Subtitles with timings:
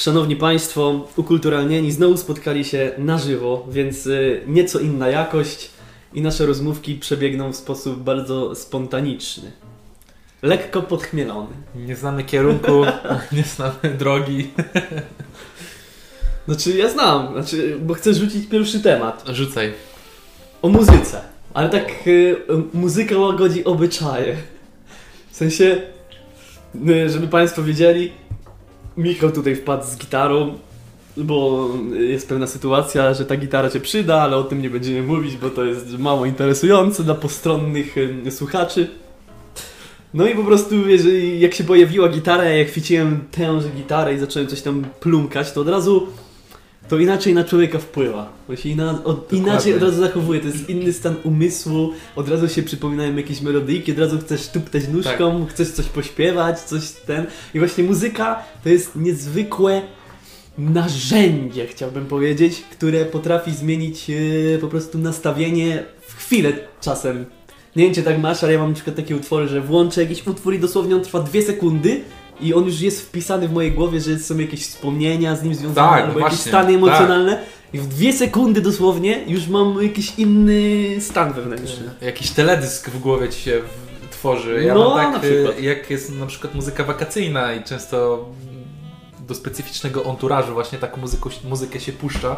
[0.00, 5.70] Szanowni Państwo, ukulturalnieni znowu spotkali się na żywo, więc y, nieco inna jakość
[6.14, 9.52] i nasze rozmówki przebiegną w sposób bardzo spontaniczny.
[10.42, 11.48] Lekko podchmielony.
[11.74, 12.84] Nie znamy kierunku,
[13.32, 14.50] nie znamy drogi.
[16.48, 19.24] Znaczy, ja znam, znaczy, bo chcę rzucić pierwszy temat.
[19.28, 19.72] Rzucaj.
[20.62, 21.20] O muzyce.
[21.54, 22.36] Ale tak y,
[22.74, 24.36] muzyka łagodzi obyczaje.
[25.30, 25.82] W sensie,
[26.88, 28.12] y, żeby Państwo wiedzieli,
[29.00, 30.54] Michał tutaj wpadł z gitarą,
[31.16, 35.36] bo jest pewna sytuacja, że ta gitara Cię przyda, ale o tym nie będziemy mówić,
[35.36, 37.96] bo to jest mało interesujące dla postronnych
[38.30, 38.90] słuchaczy.
[40.14, 44.48] No i po prostu, jeżeli, jak się pojawiła gitara, jak chwyciłem tęże gitarę i zacząłem
[44.48, 46.06] coś tam plumkać, to od razu
[46.90, 48.32] to inaczej na człowieka wpływa.
[48.48, 52.48] Bo się ina, od, inaczej od razu zachowuje, to jest inny stan umysłu, od razu
[52.48, 57.26] się przypominają jakieś melodyjki, od razu chcesz tuptać nóżką, chcesz coś pośpiewać, coś ten.
[57.54, 59.82] I właśnie muzyka to jest niezwykłe
[60.58, 67.24] narzędzie, chciałbym powiedzieć, które potrafi zmienić e, po prostu nastawienie w chwilę czasem.
[67.76, 70.26] Nie wiem, czy tak masz, ale ja mam na przykład takie utwory, że włączę jakiś
[70.26, 72.00] utwór i dosłownie on trwa dwie sekundy
[72.42, 75.88] i on już jest wpisany w mojej głowie, że są jakieś wspomnienia z nim związane,
[75.90, 77.38] Tak, albo jakieś właśnie, stany emocjonalne.
[77.72, 81.90] I w dwie sekundy dosłownie już mam jakiś inny stan wewnętrzny.
[82.00, 83.60] Jakiś teledysk w głowie ci się
[84.10, 84.62] tworzy.
[84.64, 85.58] Ja No, mam na tak, przykład.
[85.58, 88.28] y, jak jest na przykład muzyka wakacyjna i często
[89.28, 92.36] do specyficznego onturażu właśnie taką muzykę, muzykę się puszcza,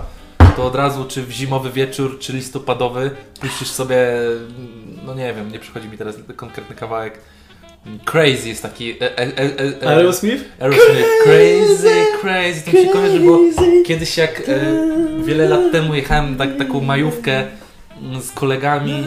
[0.57, 3.97] to od razu czy w zimowy wieczór, czy listopadowy puścisz sobie,
[5.07, 7.19] no nie wiem, nie przychodzi mi teraz konkretny kawałek.
[8.05, 8.91] Crazy jest taki.
[8.91, 9.27] E, e,
[9.83, 10.45] e, Aerosmith?
[10.61, 11.09] Aerosmith.
[11.25, 12.63] Crazy, crazy.
[12.65, 13.39] To mi się kojarzy, bo
[13.85, 14.61] kiedyś jak e,
[15.25, 17.45] wiele lat temu jechałem tak, taką majówkę
[18.03, 19.05] mm, z kolegami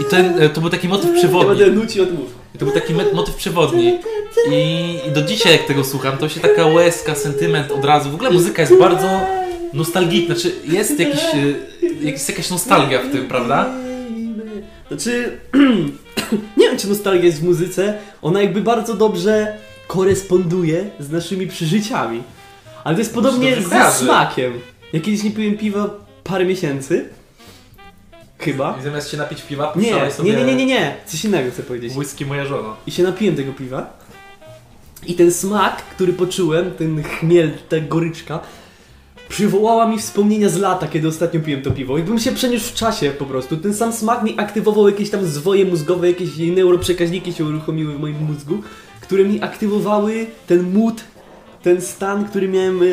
[0.00, 1.58] i ten, to był taki motyw Ja przewodni.
[1.58, 2.34] będę nuci odmów.
[2.54, 3.98] I to był taki motyw przewodni.
[4.50, 8.10] I, I do dzisiaj jak tego słucham, to się taka łezka, sentyment od razu.
[8.10, 9.20] W ogóle muzyka jest bardzo
[9.72, 10.34] nostalgiczna.
[10.34, 11.20] Znaczy jest jakiś,
[12.00, 13.74] jest jakaś nostalgia w tym, prawda?
[14.88, 15.38] Znaczy,
[16.88, 22.22] nostalgia jest w muzyce, ona jakby bardzo dobrze koresponduje z naszymi przeżyciami.
[22.84, 24.52] Ale to jest podobnie dobrze ze smakiem.
[24.92, 25.90] Ja kiedyś nie piłem piwa
[26.24, 27.08] parę miesięcy.
[28.38, 28.78] Chyba.
[28.80, 30.96] I zamiast się napić piwa, nie, sobie nie, nie, nie, nie.
[31.06, 31.96] Coś innego chcę powiedzieć.
[31.96, 32.76] whisky moja żona.
[32.86, 33.98] I się napiłem tego piwa.
[35.06, 38.40] I ten smak, który poczułem, ten chmiel, ta goryczka,
[39.32, 41.98] przywołała mi wspomnienia z lata, kiedy ostatnio piłem to piwo.
[41.98, 43.56] I bym się przeniósł w czasie po prostu.
[43.56, 48.16] Ten sam smak mi aktywował jakieś tam zwoje mózgowe, jakieś neuroprzekaźniki się uruchomiły w moim
[48.24, 48.62] mózgu,
[49.00, 51.04] które mi aktywowały ten mód,
[51.62, 52.86] ten stan, który miałem e,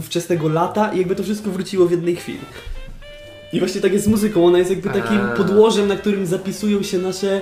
[0.00, 2.38] wczesnego lata i jakby to wszystko wróciło w jednej chwili.
[3.52, 6.98] I właśnie tak jest z muzyką, ona jest jakby takim podłożem, na którym zapisują się
[6.98, 7.40] nasze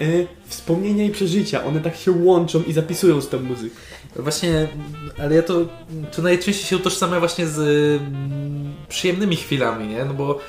[0.00, 0.04] e,
[0.46, 1.64] wspomnienia i przeżycia.
[1.64, 3.76] One tak się łączą i zapisują z tą muzyką.
[4.16, 4.68] Właśnie,
[5.18, 5.54] ale ja to,
[6.16, 10.04] to najczęściej się utożsamia właśnie z mm, przyjemnymi chwilami, nie?
[10.04, 10.40] No bo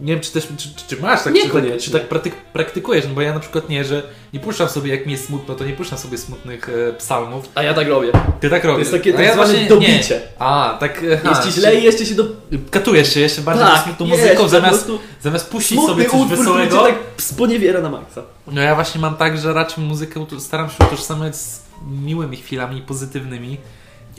[0.00, 3.14] nie wiem, czy też, czy, czy, czy masz tak, czy czy tak praktyk, praktykujesz, no
[3.14, 5.72] bo ja na przykład nie, że nie puszczam sobie, jak mi jest smutno, to nie
[5.72, 7.48] puszczam sobie smutnych e, psalmów.
[7.54, 8.12] A ja tak robię.
[8.40, 8.78] Ty tak robisz.
[8.78, 10.14] jest takie A tak ja zwane właśnie dobicie.
[10.14, 10.20] Nie.
[10.38, 12.24] A, tak, aha, Jest ci źle i jeszcze się do...
[12.70, 16.38] Katujesz się jeszcze bardziej Tak, smutną jest, muzyką, zamiast, prostu zamiast puścić Smutny sobie coś
[16.38, 16.82] wesołego.
[16.82, 18.22] tak sponiewiera na maksa.
[18.46, 21.60] No ja właśnie mam tak, że raczej muzykę staram się utożsamiać z
[22.04, 23.56] miłymi chwilami, pozytywnymi.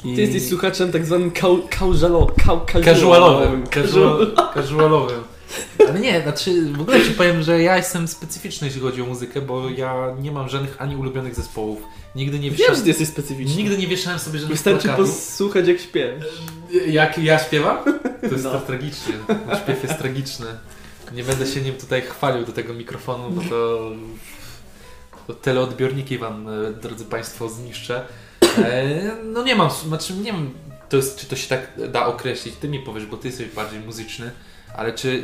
[0.04, 0.16] I...
[0.16, 5.24] Ty jesteś słuchaczem tak zwanym kał, kaużalo, kał, Casualowym, casual, casualowym.
[5.90, 9.42] Ale nie, znaczy w ogóle ci powiem, że ja jestem specyficzny, jeśli chodzi o muzykę,
[9.42, 11.82] bo ja nie mam żadnych ani ulubionych zespołów.
[12.16, 13.56] Nigdy nie Wiem, że wieszałem, jesteś specyficzny.
[13.56, 15.10] nigdy nie wieszałem sobie żadnych Wystarczy plakatów.
[15.16, 16.26] posłuchać jak śpiewasz.
[16.88, 17.78] Jak ja śpiewam?
[18.22, 18.52] To jest No.
[18.52, 19.14] to tragicznie.
[19.64, 20.46] Śpiew jest tragiczny.
[21.14, 23.92] Nie będę się nim tutaj chwalił do tego mikrofonu, bo to,
[25.28, 28.02] to teleodbiorniki wam, e, drodzy Państwo, zniszczę.
[28.58, 30.52] E, no nie mam, znaczy nie wiem,
[30.90, 32.56] to jest, czy to się tak da określić.
[32.56, 34.32] Ty mi powiesz, bo ty jesteś bardziej muzyczny,
[34.76, 35.24] ale czy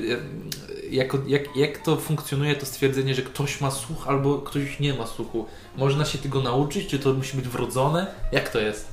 [0.90, 5.08] jako, jak, jak to funkcjonuje to stwierdzenie, że ktoś ma słuch albo ktoś nie ma
[5.08, 5.46] słuchu?
[5.78, 6.88] Można się tego nauczyć?
[6.88, 8.08] Czy to musi być wrodzone?
[8.32, 8.88] Jak to jest?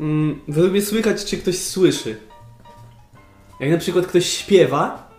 [0.00, 2.16] Mm, według mnie słychać, czy ktoś słyszy.
[3.60, 5.10] Jak na przykład ktoś śpiewa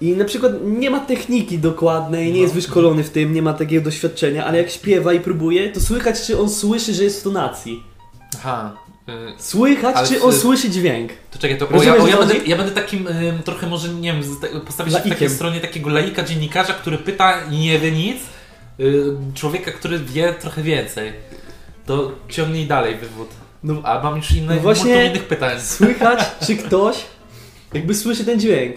[0.00, 2.60] i na przykład nie ma techniki dokładnej, nie jest No.
[2.60, 6.40] wyszkolony w tym, nie ma takiego doświadczenia, ale jak śpiewa i próbuje, to słychać, czy
[6.40, 7.82] on słyszy, że jest w tonacji.
[8.36, 8.76] Aha.
[9.08, 11.12] E, Słychać, Ale czy w- on słyszy dźwięk.
[11.30, 14.12] To czekaj, to o, ja, o, ja, będę, ja będę takim ym, trochę może, nie
[14.12, 14.22] wiem,
[14.66, 18.16] postawię się w takiej stronie takiego laika dziennikarza, który pyta i nie wie nic,
[18.80, 19.04] y,
[19.34, 21.12] człowieka, który wie trochę więcej.
[21.86, 23.28] To ciągnij dalej wywód.
[23.64, 25.60] No, A mam już inne, No właśnie- innych pytań.
[25.60, 26.96] Słychać, czy ktoś
[27.74, 28.76] jakby słyszy ten dźwięk.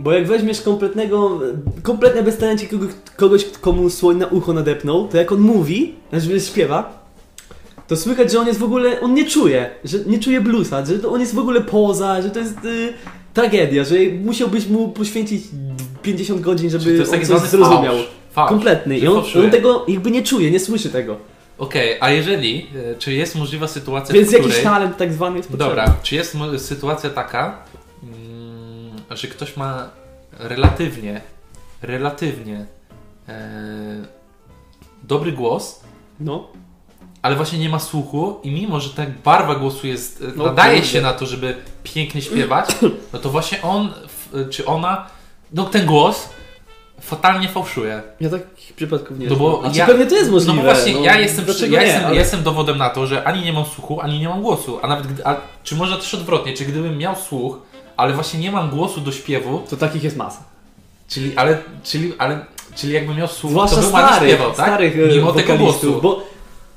[0.00, 1.40] Bo jak weźmiesz kompletnego,
[1.82, 7.03] kompletne beztalencie kogoś, kogoś, komu słoń na ucho nadepnął, to jak on mówi, znaczy śpiewa,
[7.88, 10.98] to słychać, że on jest w ogóle, on nie czuje, że nie czuje bluesa, że
[10.98, 12.92] to on jest w ogóle poza, że to jest y,
[13.34, 13.94] tragedia, że
[14.24, 15.44] musiałbyś mu poświęcić
[16.02, 17.94] 50 godzin, żeby Czyli to jest on taki coś zwany zrozumiał.
[17.94, 18.06] fałsz.
[18.32, 18.48] Fałsz.
[18.48, 18.98] Kompletny.
[18.98, 19.44] I on, fałszuje.
[19.44, 21.16] on tego jakby nie czuje, nie słyszy tego.
[21.58, 24.64] Okej, a jeżeli, e, czy jest możliwa sytuacja, Więc w jakiś której...
[24.64, 25.76] talent tak zwany jest potrzebny.
[25.76, 27.58] Dobra, czy jest mo- sytuacja taka,
[28.02, 29.90] mm, że ktoś ma
[30.38, 31.20] relatywnie,
[31.82, 32.66] relatywnie
[33.28, 34.04] e,
[35.02, 35.80] dobry głos,
[36.20, 36.48] No.
[37.24, 41.00] Ale właśnie nie ma słuchu i mimo, że ta barwa głosu jest, No nadaje się
[41.00, 42.68] na to, żeby pięknie śpiewać,
[43.12, 43.92] no to właśnie on,
[44.50, 45.06] czy ona,
[45.52, 46.28] no ten głos
[47.00, 48.02] fatalnie fałszuje.
[48.20, 49.70] Ja takich przypadków nie No bo znam.
[49.70, 50.56] A czy ja- pewnie to jest możliwe.
[50.56, 53.24] No bo właśnie, ja, jestem, ja, nie, jestem, ale- ja jestem dowodem na to, że
[53.24, 54.78] ani nie mam słuchu, ani nie mam głosu.
[54.82, 57.58] A nawet, a, czy może też odwrotnie, czy gdybym miał słuch,
[57.96, 60.42] ale właśnie nie mam głosu do śpiewu, To takich jest masa.
[61.08, 62.44] czyli, ale, czyli, ale,
[62.76, 64.66] czyli jakbym miał słuch, Zwłaszcza to bym starych, śpiewał, tak?
[64.66, 66.00] starych e, Mimo tego głosu.
[66.02, 66.33] Bo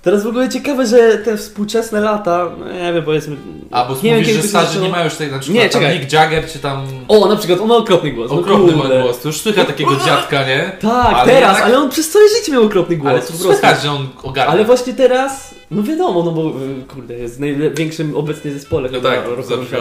[0.07, 3.36] teraz w ogóle ciekawe, że te współczesne lata, no nie wiem, powiedzmy...
[3.71, 5.69] A bo nie wiem, mówisz, kiedy że starzy nie mają już tej, na przykład Nie,
[5.69, 6.00] tam czekaj.
[6.00, 8.31] Mick Jagger, czy tam O, na przykład, on ma okropny głos.
[8.31, 9.01] no okropny ma kurde.
[9.01, 10.71] głos, to już słychać takiego dziadka, nie?
[10.81, 13.12] Tak, Ale teraz, jednak- ale on przez całe życie miał okropny głos.
[13.12, 13.48] Ale po to prostu.
[13.51, 14.51] słychać, że on ogarnia.
[14.54, 19.00] Ale właśnie teraz, no wiadomo, no bo y, kurde, jest w największym obecnie zespole no
[19.01, 19.19] tak.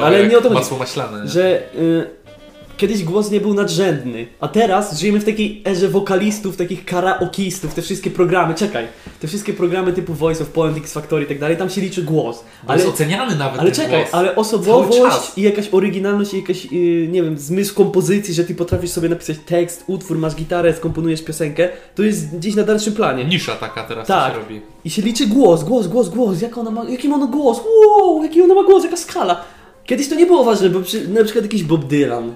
[0.03, 1.29] Ale nie o to chodzi, masło maślane.
[1.29, 2.26] że y,
[2.77, 7.83] kiedyś głos nie był nadrzędny, a teraz żyjemy w takiej erze wokalistów, takich karaokistów, te
[7.83, 8.87] wszystkie programy, czekaj,
[9.21, 12.03] te wszystkie programy typu Voice of Poland, X Factory i tak dalej, tam się liczy
[12.03, 12.45] głos.
[12.67, 14.15] Ale jest oceniany nawet Ale czekaj, głos.
[14.15, 18.91] ale osobowość i jakaś oryginalność i jakaś, yy, nie wiem, zmysł kompozycji, że ty potrafisz
[18.91, 23.25] sobie napisać tekst, utwór, masz gitarę, skomponujesz piosenkę, to jest gdzieś na dalszym planie.
[23.25, 24.33] Nisza taka teraz Tak.
[24.35, 24.61] się robi.
[24.85, 28.23] I się liczy głos, głos, głos, głos, jak ona ma, jaki ma ona głos, wow,
[28.23, 29.45] jaki ona ma głos, jaka skala.
[29.85, 32.35] Kiedyś to nie było ważne, bo przy, na przykład jakiś Bob Dylan,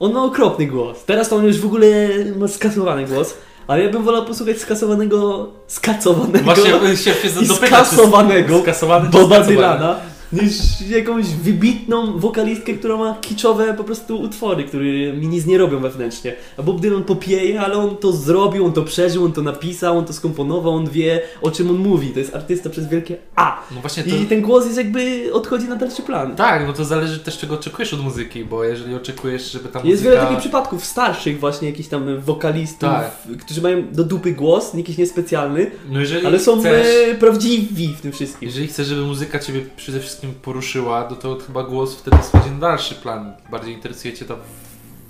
[0.00, 3.34] on ma okropny głos, teraz to on już w ogóle ma skasowany głos,
[3.66, 7.10] ale ja bym wolał posłuchać skasowanego, skacowanego Właśnie się,
[7.42, 9.40] i dopytać, skasowanego skasowany czy Boba.
[9.40, 9.96] Dylana
[10.32, 10.52] niż
[10.90, 16.34] jakąś wybitną wokalistkę, która ma kiczowe po prostu utwory, które mi nic nie robią wewnętrznie.
[16.56, 20.04] A Bob Dylan popieje, ale on to zrobił, on to przeżył, on to napisał, on
[20.04, 22.08] to skomponował, on wie o czym on mówi.
[22.10, 23.60] To jest artysta przez wielkie A.
[23.74, 24.16] No właśnie to...
[24.16, 26.36] I ten głos jest jakby odchodzi na dalszy plan.
[26.36, 29.88] Tak, no to zależy też czego oczekujesz od muzyki, bo jeżeli oczekujesz, żeby ta Jest
[29.90, 30.10] muzyka...
[30.10, 33.10] wiele takich przypadków starszych właśnie jakichś tam wokalistów, Tak.
[33.44, 36.86] którzy mają do dupy głos, jakiś niespecjalny, No ale są chcesz...
[37.10, 38.48] e, prawdziwi w tym wszystkim.
[38.48, 42.58] Jeżeli chcesz, żeby muzyka Ciebie przede wszystkim poruszyła, no to chyba głos wtedy schodzi na
[42.58, 43.32] dalszy plan.
[43.50, 44.34] Bardziej interesuje Cię ta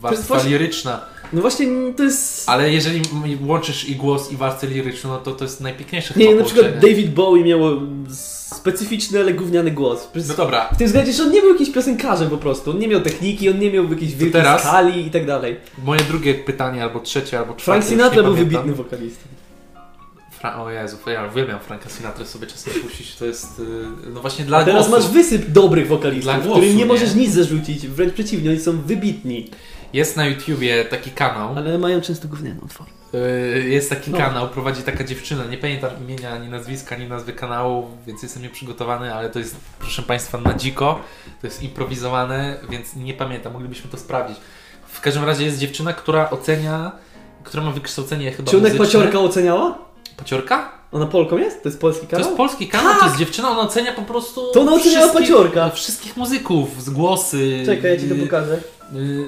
[0.00, 1.00] warstwa właśnie- liryczna.
[1.32, 1.66] No właśnie
[1.96, 2.48] to jest...
[2.48, 3.02] Ale jeżeli
[3.46, 6.74] łączysz i głos, i warstwę liryczną, no to to jest najpiękniejsze Nie, na przykład.
[6.78, 7.60] David Bowie miał
[8.50, 10.08] specyficzny, ale gówniany głos.
[10.28, 12.70] No dobra, W tym względzie, że on nie był jakimś piosenkarzem po prostu.
[12.70, 14.60] On nie miał techniki, on nie miał jakiejś wielkiej teraz?
[14.62, 15.56] skali i tak dalej.
[15.84, 17.64] moje drugie pytanie, albo trzecie, albo czwarte.
[17.64, 18.62] Frank Sinatra był pamiętam.
[18.62, 19.22] wybitny wokalistą.
[20.42, 23.64] Fra- o Jezu, ja uwielbiam Franka Sinatra sobie czasem puścić, to jest, y,
[24.14, 25.02] no właśnie dla A teraz głosu.
[25.02, 26.86] masz wysyp dobrych wokalistów, Dla głosu, którym nie, nie?
[26.86, 27.86] możesz nic zarzucić.
[27.88, 29.50] Wręcz przeciwnie, oni są wybitni.
[29.92, 32.90] Jest na YouTubie taki kanał, Ale mają często gównianą utwory.
[33.14, 34.18] y, jest taki No.
[34.18, 39.14] kanał, prowadzi taka dziewczyna, nie pamiętam imienia, ani nazwiska, ani nazwy kanału, więc jestem nieprzygotowany,
[39.14, 41.00] ale to jest, proszę Państwa, na dziko,
[41.40, 44.36] to jest improwizowane, więc nie pamiętam, moglibyśmy to sprawdzić.
[44.86, 46.92] W każdym razie jest dziewczyna, która ocenia,
[47.44, 48.78] która ma wykształcenie chyba Czy muzyczne.
[48.78, 49.85] Paciorka oceniała?
[50.16, 50.70] Paciorka?
[50.92, 51.62] Ona Polką jest?
[51.62, 52.24] To jest polski To kanał?
[52.26, 55.70] jest polski kanał, to jest dziewczyna, ona ocenia po prostu To ona oceniała wszystkich- Paciorka.
[55.70, 57.62] Wszystkich muzyków, z głosy.
[57.66, 58.58] Czekaj, ja ci to y, pokażę.
[58.96, 59.24] y,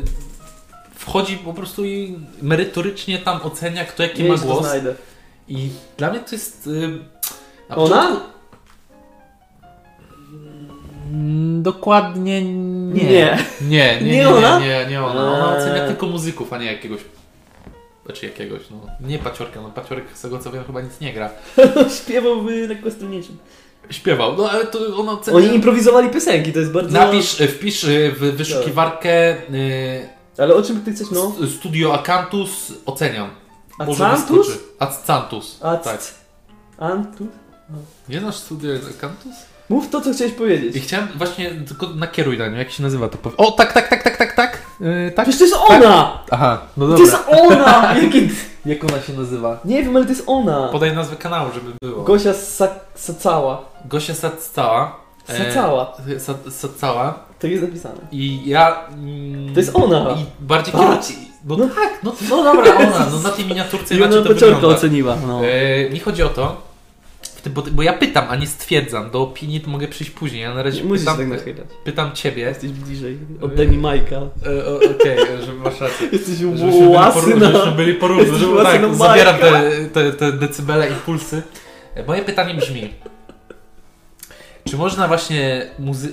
[0.95, 4.61] Wchodzi po prostu i merytorycznie tam ocenia, kto jaki Nie, ma już to głos.
[4.61, 4.95] znajdę.
[5.49, 6.67] I dla mnie to jest.
[6.67, 6.89] y,
[7.69, 7.97] na Ona?
[7.97, 8.29] początku-
[11.13, 13.05] Mm, Dokładnie nie.
[13.05, 13.39] Nie.
[13.61, 14.61] Nie, nie, nie, Nie nie, ona?
[14.61, 15.21] nie, nie, ona.
[15.35, 15.59] Ona Eee.
[15.63, 17.01] ocenia tylko muzyków, a nie jakiegoś.
[18.09, 18.77] Znaczy jakiegoś, no.
[19.09, 21.31] Nie paciorka, no paciorek z tego co wiem chyba nic nie gra.
[22.03, 23.39] Śpiewał w lekkostroniczym.
[23.91, 25.37] Śpiewał, no ale to ona ocenia.
[25.37, 26.91] Oni improwizowali piosenki, to jest bardzo...
[26.99, 31.33] Napisz, y, wpisz y, w wyszukiwarkę y, Ale o czym ty chcesz, no?
[31.59, 33.31] Studio Acantus oceniam.
[33.79, 34.49] Acantus?
[34.79, 35.59] Acantus.
[35.63, 36.01] A Tak.
[36.79, 37.27] Antu?
[38.09, 39.35] Nie znasz Studio Acantus?
[39.69, 40.77] Mów to, co chciałeś powiedzieć.
[40.77, 43.19] I chciałem właśnie, tylko nakieruj na nią, jak się nazywa to.
[43.37, 44.59] O, tak, tak, tak, tak, tak, tak.
[44.81, 45.29] Yy, tak?
[45.29, 46.19] Przecież to jest ona!
[46.31, 47.95] Aha, no To jest ona!
[48.03, 48.29] Jaki...
[48.67, 49.59] Jak ona się nazywa?
[49.65, 50.69] Nie wiem, ale to jest ona.
[50.73, 52.05] Podaj nazwę kanału, żeby było.
[52.05, 53.65] Gosia Sa Sacała.
[53.85, 54.97] Gosia Sacała.
[55.29, 55.93] E, Sacała.
[56.19, 57.19] Sa- Sacała.
[57.39, 58.01] To jest napisane.
[58.13, 58.87] I ja...
[58.89, 60.11] Mm, To jest ona.
[60.11, 60.99] I bardziej kieruję...
[61.45, 63.07] No, No tak, no, no dobra, ona.
[63.13, 64.67] No na tej miniaturce I inaczej ona to wygląda.
[64.69, 65.17] oceniła.
[65.27, 65.41] No.
[65.45, 66.68] E, mi chodzi o to,
[67.47, 69.11] bo, bo ja pytam, a nie stwierdzam.
[69.11, 70.43] Do opinii to mogę przyjść później.
[70.43, 71.67] Ja na razie Nie musisz pytam, tak nachylać.
[71.85, 72.43] pytam ciebie.
[72.43, 73.19] Jesteś bliżej.
[73.41, 74.17] Oddaj mi Majka.
[74.17, 76.09] E, Okej, żeby masz rację.
[76.13, 77.47] Jesteś Żebyśmy łasy na...
[77.53, 81.43] żebyśmy byli porówno, żeby, tak, zabieram te, te, te decybele, impulsy.
[81.95, 82.95] E, Moje pytanie brzmi,
[84.65, 86.13] Czy można właśnie muzy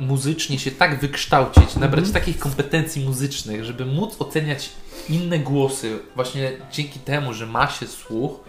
[0.00, 2.12] muzycznie się tak wykształcić, nabrać Mhm.
[2.12, 4.70] takich kompetencji muzycznych, żeby móc oceniać
[5.08, 8.40] inne głosy właśnie dzięki temu, że ma się słuch,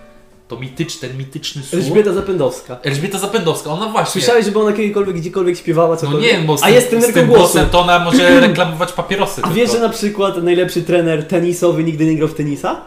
[0.55, 1.73] to mitycz, ten mityczny słuch.
[1.81, 2.77] Elżbieta Zapędowska.
[2.83, 4.21] Elżbieta Zapędowska, ona właśnie.
[4.21, 6.33] Słyszałeś, żeby ona kiedykolwiek gdziekolwiek śpiewała No cokolwiek?
[6.33, 7.59] nie, bo z, A jest z trenerką tym głosu.
[7.71, 9.41] to ona może reklamować papierosy.
[9.41, 9.53] A tylko.
[9.55, 12.81] wiesz, że na przykład najlepszy trener tenisowy nigdy nie grał w tenisa?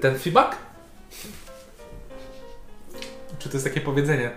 [0.00, 0.56] Ten feedback?
[3.38, 4.30] Czy to jest takie powiedzenie?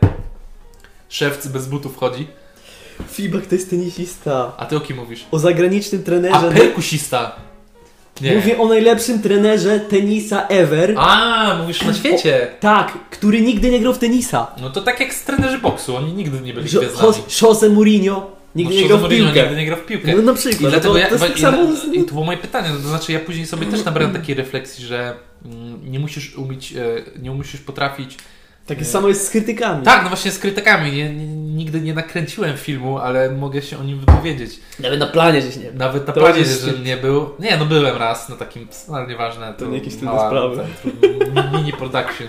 [1.09, 2.27] Szewc bez butów chodzi,
[3.11, 4.51] Fibak to jest tenisista.
[4.57, 5.25] a ty o kim mówisz?
[5.31, 6.51] O zagranicznym A trenerze.
[6.51, 7.35] perkusista!
[8.21, 8.35] Nie.
[8.35, 10.93] Mówię o najlepszym trenerze tenisa ever.
[10.97, 12.47] A, mówisz na świecie.
[12.59, 14.47] Tak, który nigdy nie grał w tenisa.
[14.61, 17.07] No to tak jak z trenerzy boksu, oni nigdy nie byli Jo- gwiazdami.
[17.07, 19.41] Jos- Jose Mourinho nigdy No, nie grał w piłkę.
[19.41, 20.13] nigdy nie grał w piłkę.
[20.15, 20.71] No na przykład.
[20.71, 21.57] dlatego to, ja, to tak samo
[21.93, 24.85] i to było moje pytanie, no to znaczy ja później sobie też nabrałem takiej refleksji,
[24.85, 25.13] że
[25.45, 26.85] mm, nie musisz umieć, e,
[27.21, 28.17] nie musisz potrafić
[28.69, 29.83] Takie samo jest z krytykami.
[29.85, 30.91] Tak, no właśnie z krytykami.
[30.91, 34.59] Nie, nie, nigdy nie nakręciłem filmu, ale mogę się o nim wypowiedzieć.
[34.79, 35.71] Nawet na planie żeś nie.
[35.71, 37.29] Nawet na To planie, jest- że nie był.
[37.39, 39.53] Nie, no byłem raz na takim, ale nieważne.
[39.53, 40.57] To nie jakieś trudne sprawy.
[40.57, 42.27] tak, Mini production.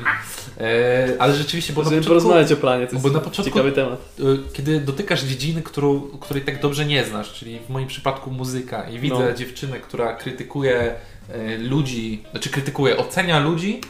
[0.60, 3.72] E, ale rzeczywiście, bo na początku, porozmawiać o planie, to bo jest na początku- ciekawy
[3.72, 3.98] temat.
[4.20, 8.88] e, kiedy dotykasz dziedziny, którą, której tak dobrze nie znasz, czyli w moim przypadku muzyka
[8.90, 9.32] i widzę No.
[9.32, 10.94] dziewczynę, która krytykuje
[11.32, 13.80] e, ludzi, znaczy krytykuje, ocenia ludzi,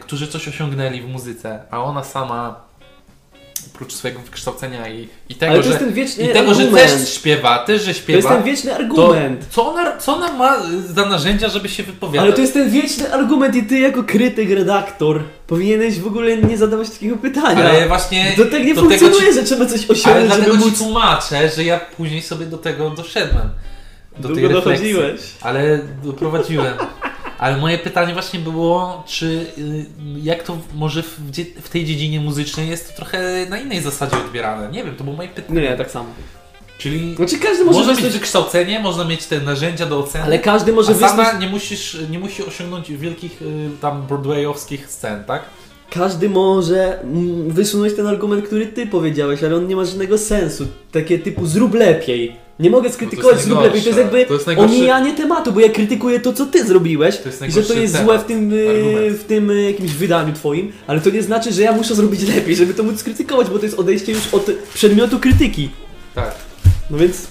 [0.00, 2.68] którzy coś osiągnęli w muzyce, a ona sama
[3.74, 7.14] oprócz swojego wykształcenia i, i tego, Ale to że, ten wieczny i tego, że też
[7.14, 9.46] śpiewa, też, że To jest śpiewa, ten wieczny argument.
[9.50, 10.56] co ona, co ona ma
[10.94, 12.20] za narzędzia, żeby się wypowiadać?
[12.26, 16.58] Ale to jest ten wieczny argument i ty jako krytyk, redaktor powinieneś w ogóle nie
[16.58, 17.64] zadawać takiego pytania.
[17.70, 20.58] Ale właśnie To tak nie do funkcjonuje, ci- że trzeba coś Ale osiągnąć, żeby dlatego
[20.58, 20.78] ci móc...
[20.78, 23.50] tłumaczę, że ja później sobie do tego doszedłem.
[24.18, 24.92] Do tej Długo refleksji.
[24.92, 25.20] dochodziłeś.
[25.40, 26.74] Ale doprowadziłem.
[27.38, 29.26] Ale moje pytanie właśnie było, czy
[29.58, 29.86] y,
[30.22, 31.20] jak to może w,
[31.62, 34.72] w tej dziedzinie muzycznej jest to trochę na innej zasadzie odbierane?
[34.72, 35.60] Nie wiem, to było moje pytanie.
[35.60, 36.08] Nie, tak samo.
[36.78, 38.20] Czyli Znaczy każdy może można mieć wysnuć...
[38.20, 41.42] wykształcenie, można mieć te narzędzia do oceny, Ale każdy może a sama wysnuć...
[41.42, 45.42] nie, musisz, nie musi osiągnąć wielkich y, tam broadwayowskich scen, tak?
[45.90, 50.66] Każdy może mm, wysunąć ten argument, który ty powiedziałeś, ale on nie ma żadnego sensu.
[50.92, 52.47] Takie typu zrób lepiej.
[52.60, 53.82] Nie mogę skrytykować jest zrób lepiej.
[53.82, 57.18] To jest jakby To jest najgorszy- omijanie tematu, bo ja krytykuję to, co ty zrobiłeś
[57.48, 59.16] i że to jest temat, złe w tym, y, argument.
[59.16, 62.56] w tym y, jakimś wydaniu twoim, ale to nie znaczy, że ja muszę zrobić lepiej,
[62.56, 65.70] żeby to móc skrytykować, bo to jest odejście już od przedmiotu krytyki.
[66.14, 66.34] Tak.
[66.90, 67.26] No więc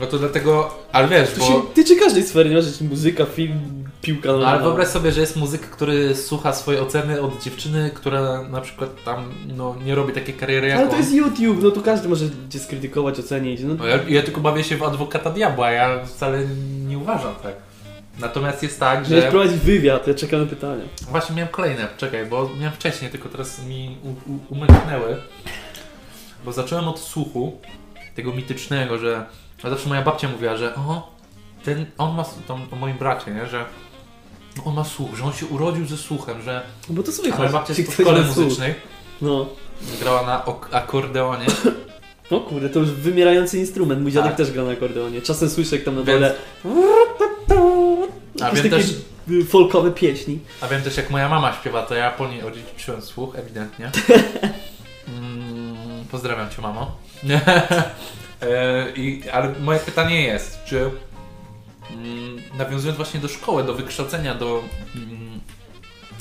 [0.00, 1.46] No to dlatego, ale wiesz, to bo...
[1.46, 2.62] się tyczy każdej sfery, nie?
[2.62, 4.28] że muzyka, film, piłka.
[4.32, 8.42] No, No, ale wyobraź sobie, że jest muzyk, który słucha swojej oceny od dziewczyny, która
[8.42, 10.98] na przykład tam no, nie robi takiej kariery jak Ale to on.
[10.98, 13.60] jest YouTube, no to każdy może cię skrytykować, ocenić.
[13.62, 16.42] No, No, ja, ja tylko bawię się w adwokata diabła, ja wcale
[16.88, 17.54] nie uważam tak.
[18.18, 19.30] Natomiast jest tak, Miałeś że...
[19.30, 20.84] prowadzić wywiad, ja czekam na pytania.
[21.10, 23.96] Właśnie miałem kolejne, czekaj, bo miałem wcześniej, tylko teraz mi
[24.50, 25.16] umknęły.
[26.44, 27.60] Bo zacząłem od słuchu,
[28.14, 29.24] tego mitycznego, że...
[29.64, 31.12] A zawsze moja babcia mówiła, że o,
[31.64, 33.64] ten, on ma, tam, o moim bracie, nie, że
[34.64, 37.38] on ma słuch, że on się urodził ze słuchem, że No bo to słychać.
[37.38, 38.74] moja babcia jest ktoś szkole muzycznej,
[39.22, 39.46] No.
[40.00, 41.46] grała na akordeonie.
[42.30, 44.02] O kurde, to już wymierający instrument.
[44.02, 44.36] Mój dziadek Tak.
[44.36, 45.22] też gra na akordeonie.
[45.22, 46.34] Czasem słyszę jak tam na dole...
[48.42, 48.94] A Jakieś wiem takie też,
[49.48, 50.38] folkowe pieśni.
[50.60, 53.90] a wiem też jak moja mama śpiewa, to ja po niej odziedziczyłem słuch, ewidentnie.
[55.08, 56.96] Mm, pozdrawiam cię mamo.
[58.50, 60.90] E, I, ale moje pytanie jest, czy
[61.90, 64.62] mm, nawiązując właśnie do szkoły, do wykształcenia, do,
[64.96, 65.40] mm,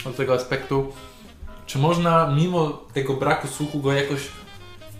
[0.03, 0.93] do tego aspektu,
[1.65, 4.19] czy można mimo tego braku słuchu go jakoś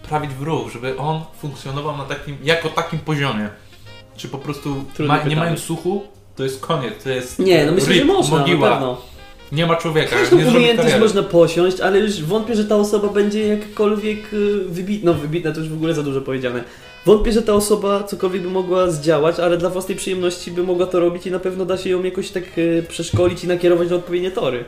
[0.04, 3.50] wprawić w ruch, żeby on funkcjonował na takim, jako takim poziomie?
[4.18, 6.04] Czy po prostu ma, nie mając słuchu,
[6.36, 8.70] to jest koniec, to jest Nie, no myślę, że rip, można, mogiła.
[8.70, 9.02] na pewno.
[9.52, 13.48] Nie ma człowieka, Każdą nie umiejętność można posiąść, ale już wątpię, że ta osoba będzie
[13.48, 15.12] jakkolwiek y, wybitna.
[15.12, 16.64] No wybitna to już w ogóle za dużo powiedziane.
[17.06, 21.00] Wątpię, że ta osoba cokolwiek by mogła zdziałać, ale dla własnej przyjemności by mogła to
[21.00, 24.32] robić i na pewno da się ją jakoś tak y, przeszkolić i nakierować na odpowiednie
[24.32, 24.66] tory.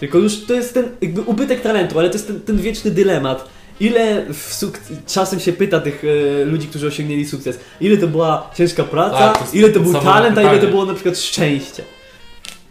[0.00, 3.48] Tylko już to jest ten jakby ubytek talentu, ale to jest ten, ten wieczny dylemat.
[3.80, 8.50] Ile w suk- czasem się pyta tych e, ludzi, którzy osiągnęli sukces, ile to była
[8.56, 11.18] ciężka praca, Tak, to jest ile to był talent, a ile to było na przykład
[11.18, 11.82] szczęście.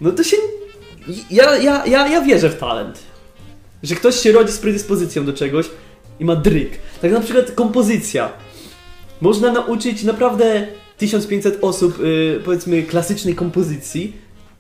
[0.02, 0.38] No to się.
[1.32, 3.00] Ja, ja, ja, ja wierzę w talent.
[3.84, 5.66] Że ktoś się rodzi z predyspozycją do czegoś
[6.20, 6.70] i ma dryk.
[7.02, 8.30] Tak na przykład kompozycja.
[9.22, 14.14] Można nauczyć naprawdę 1500 osób, y, powiedzmy, klasycznej kompozycji,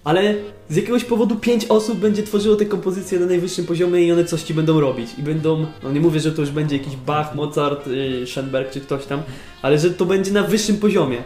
[0.04, 0.36] ale
[0.70, 4.42] z jakiegoś powodu 5 osób będzie tworzyło te kompozycje na najwyższym poziomie i one coś
[4.42, 5.10] ci będą robić.
[5.18, 8.82] I będą, no nie mówię, że to już będzie jakiś Bach, Mozart, y, Schoenberg czy
[8.82, 9.22] ktoś tam,
[9.62, 11.18] ale że to będzie na wyższym poziomie.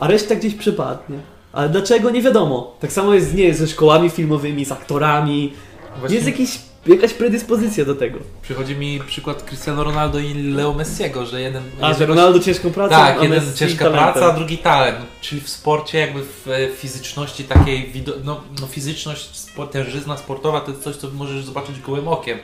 [0.00, 1.18] A reszta gdzieś przepadnie.
[1.52, 2.10] Ale dlaczego?
[2.10, 2.76] Nie wiadomo.
[2.80, 5.52] Tak samo jest, nie ze szkołami filmowymi, z aktorami.
[5.98, 8.18] Właśnie Jest jakiś jakaś predyspozycja do tego.
[8.42, 11.62] Przychodzi mi przykład Cristiano Ronaldo i Leo Messiego, że jeden...
[11.80, 14.12] A, że Ronaldo ciężką pracą, Tak, a jeden Messi ciężka talentem.
[14.12, 14.98] praca, a drugi talent.
[15.20, 17.92] Czyli w sporcie jakby w e, fizyczności takiej,
[18.24, 22.38] no, no fizyczność, sport, tężyzna sportowa to jest coś, co możesz zobaczyć gołym okiem.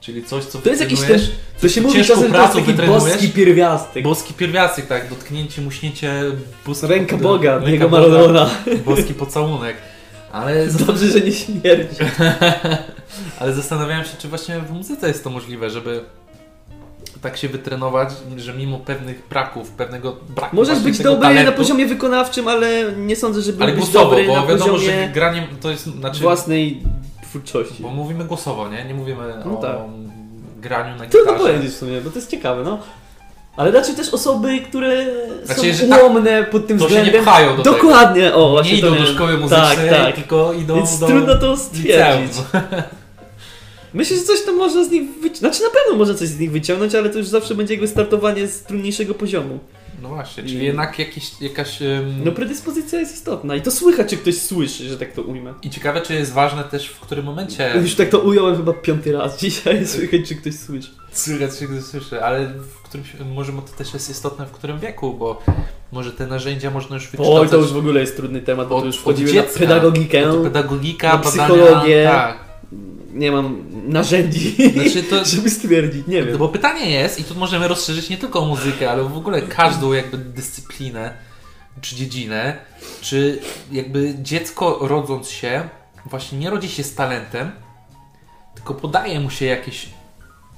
[0.00, 1.20] Czyli coś, co To jest jakiś ten,
[1.60, 4.04] to się mówi czasem, to jest taki boski pierwiastek.
[4.04, 6.22] Boski pierwiastek, tak, dotknięcie, muśnięcie...
[6.66, 8.50] Boski, Ręka Boga, ręka Diego Boga, Maradona.
[8.86, 9.76] Boski pocałunek.
[10.34, 11.96] Ale, Dobrze, że nie śmierci.
[13.40, 16.00] ale zastanawiałem się, czy właśnie w muzyce jest to możliwe, żeby
[17.22, 21.86] tak się wytrenować, że mimo pewnych braków, pewnego braku Możesz być dobry na talentu, poziomie
[21.86, 25.70] wykonawczym, ale nie sądzę, że Ale głosowo, dobry bo na wiadomo, poziomie że granie to
[25.70, 26.82] jest, znaczy, własnej
[27.22, 27.82] twórczości.
[27.82, 28.84] bo mówimy głosowo, nie?
[28.84, 29.76] Nie mówimy No o tak.
[30.60, 31.52] graniu na Trudno gitarze.
[31.52, 32.78] powiedzieć w sumie, bo to jest ciekawe, no.
[33.56, 35.06] Ale raczej też osoby, które
[35.44, 37.24] Znaczy, są tak, ułomne pod tym To się nie względem.
[37.24, 38.50] pchają do Dokładnie, o tego.
[38.50, 39.14] właśnie Nie to idą do miałem.
[39.14, 40.14] szkoły muzycznej, Tak, tak.
[40.14, 42.32] tylko idą Więc do trudno to stwierdzić.
[43.94, 45.38] Myślę, że coś tam można z nich wyciągnąć.
[45.38, 48.46] Znaczy na pewno można coś z nich wyciągnąć, ale to już zawsze będzie jakby startowanie
[48.46, 49.58] z trudniejszego poziomu.
[50.04, 51.82] No właśnie, czyli I- jednak jakiś, jakaś...
[51.82, 55.54] ym, No predyspozycja jest istotna i to słychać, czy ktoś słyszy, że tak to ujmę.
[55.62, 59.12] I ciekawe, czy jest ważne też w którym momencie Już tak to ująłem chyba piąty
[59.12, 60.88] raz dzisiaj, słychać, czy ktoś słyszy.
[61.12, 65.14] słychać się, gdy słyszy, ale w którymś, może to też jest istotne w którym wieku,
[65.14, 65.42] bo
[65.92, 67.42] może te narzędzia można już wykształcać.
[67.42, 69.42] Oj, to już w ogóle jest trudny temat, bo Od- to już od wchodzimy na
[69.42, 70.42] pedagogikę.
[70.42, 72.04] pedagogika, na badania, psychologię.
[72.04, 72.38] Tak.
[73.14, 76.38] Nie mam narzędzi, Znaczy to, żeby stwierdzić, nie wiem.
[76.38, 79.92] bo pytanie jest, i tu możemy rozszerzyć nie tylko o muzykę, ale w ogóle każdą
[79.92, 81.14] jakby dyscyplinę
[81.80, 82.56] czy dziedzinę,
[83.00, 83.38] czy
[83.72, 85.68] jakby dziecko rodząc się
[86.06, 87.50] właśnie nie rodzi się z talentem,
[88.54, 89.88] tylko podaje mu się jakieś,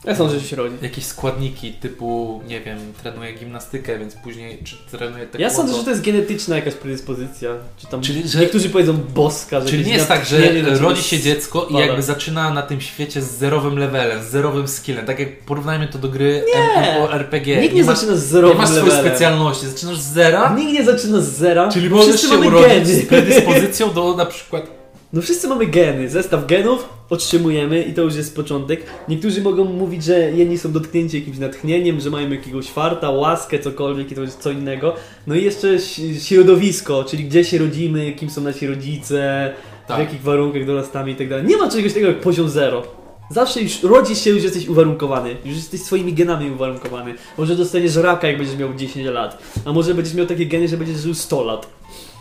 [0.04, 0.74] Ja sądzę, że się rodzi.
[0.82, 5.38] jakieś składniki typu, nie wiem, trenuje gimnastykę, więc później czy trenuje taekwondo.
[5.42, 7.50] Ja sądzę, że to jest genetyczna jakaś predyspozycja.
[7.76, 10.38] Czy tam Czyli, że- niektórzy powiedzą boska, że Czyli nie jest tak, że
[10.80, 11.84] rodzi się dziecko i spada.
[11.84, 15.06] jakby zaczyna na tym świecie z zerowym levelem, z zerowym skillem.
[15.06, 16.92] Tak jak porównajmy to do gry Nie.
[16.98, 17.60] MMORPG.
[17.60, 19.06] Nikt nie, masz, zaczyna z nie zerowym masz swojej levelem.
[19.10, 20.54] specjalności, zaczynasz z zera.
[20.58, 21.68] Nikt nie zaczyna z zera.
[21.72, 22.84] Czyli możesz się urodzić geny.
[23.02, 24.75] z predyspozycją do na przykład...
[25.16, 28.82] No wszyscy mamy geny, zestaw genów otrzymujemy i to już jest początek.
[29.08, 34.12] Niektórzy mogą mówić, że jedni są dotknięci jakimś natchnieniem, że mają jakiegoś farta, łaskę, cokolwiek
[34.12, 34.94] i to jest co innego.
[35.26, 35.78] No i jeszcze
[36.20, 39.52] środowisko, czyli gdzie się rodzimy, kim są nasi rodzice,
[39.84, 39.98] w Tak.
[39.98, 41.46] jakich warunkach dorastamy i tak dalej.
[41.46, 42.82] Nie ma czegoś takiego jak poziom zero.
[43.30, 45.36] Zawsze już rodzisz się, już jesteś uwarunkowany.
[45.44, 47.14] Już jesteś swoimi genami uwarunkowany.
[47.38, 49.38] Może dostaniesz raka, jak będziesz miał 10 lat.
[49.64, 51.66] A może będziesz miał takie geny, że będziesz żył 100 lat.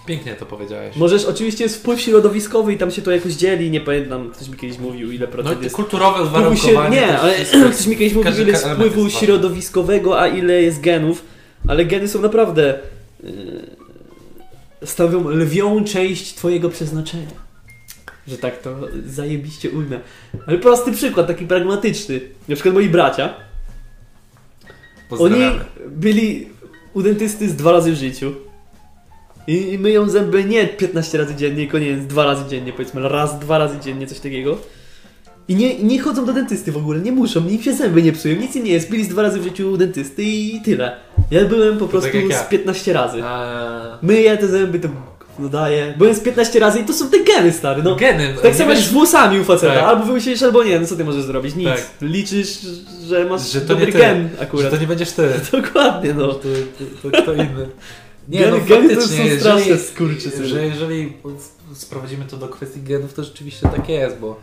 [0.05, 0.95] Pięknie to powiedziałeś.
[0.95, 4.57] Możesz, oczywiście jest wpływ środowiskowy i tam się to jakoś dzieli, nie pamiętam, ktoś mi
[4.57, 5.75] kiedyś mówił ile No procent i jest.
[5.75, 7.01] kulturowe Wpływu się, uwarunkowanie...
[7.01, 9.27] nie, też ale jest- ktoś mi kiedyś mówił każdy ile jest element wpływu jest ważny.
[9.27, 11.21] środowiskowego, a ile jest genów,
[11.67, 12.79] ale geny są naprawdę
[13.23, 13.31] yy,
[14.83, 17.45] stanowią lwią część twojego przeznaczenia.
[18.27, 19.99] Że tak to zajebiście ujmę.
[20.47, 22.21] Ale prosty przykład, taki pragmatyczny.
[22.47, 23.33] Na przykład moi bracia,
[25.09, 25.41] oni
[25.87, 26.47] byli
[26.93, 28.33] u dentysty z dwa razy w życiu.
[29.47, 33.09] I i myją zęby nie 15 razy dziennie, tylko nie wiem, dwa razy dziennie, powiedzmy
[33.09, 34.57] raz, dwa razy dziennie, coś takiego.
[35.47, 38.35] I nie, nie chodzą do dentysty w ogóle, nie muszą, im się zęby nie psują,
[38.35, 38.89] nic im nie jest.
[38.89, 40.95] Byli z dwa razy w życiu u dentysty i tyle.
[41.31, 42.39] Ja byłem po prostu tak jak ja.
[42.43, 43.17] z 15 razy.
[43.17, 44.87] Eee, Myję te zęby, to
[45.39, 45.93] no daję.
[45.97, 47.95] Byłem z 15 razy i to są te geny, stary, no.
[47.95, 48.35] Geny.
[48.43, 49.83] Tak samo jak z włosami u faceta, Tak.
[49.83, 51.55] albo wymyślisz, albo nie, no co ty możesz zrobić?
[51.55, 51.67] Nic.
[51.67, 51.81] Tak.
[52.01, 52.59] Liczysz,
[53.07, 53.97] że masz Że to dobry nie ty.
[53.97, 54.71] gen że akurat.
[54.71, 55.29] to nie będziesz ty.
[55.61, 56.27] Dokładnie, no.
[56.27, 56.47] To,
[57.01, 57.67] to, to kto inny.
[58.27, 59.07] Nie, geny, no geny to są
[59.39, 60.47] straszne jeżeli, skurczysyny.
[60.47, 61.13] że jeżeli
[61.73, 64.35] sprowadzimy to do kwestii genów, to rzeczywiście tak jest, bo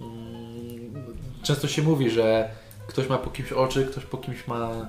[0.00, 0.94] mm,
[1.42, 2.50] często się mówi, że
[2.86, 4.88] ktoś ma po kimś oczy, ktoś po kimś ma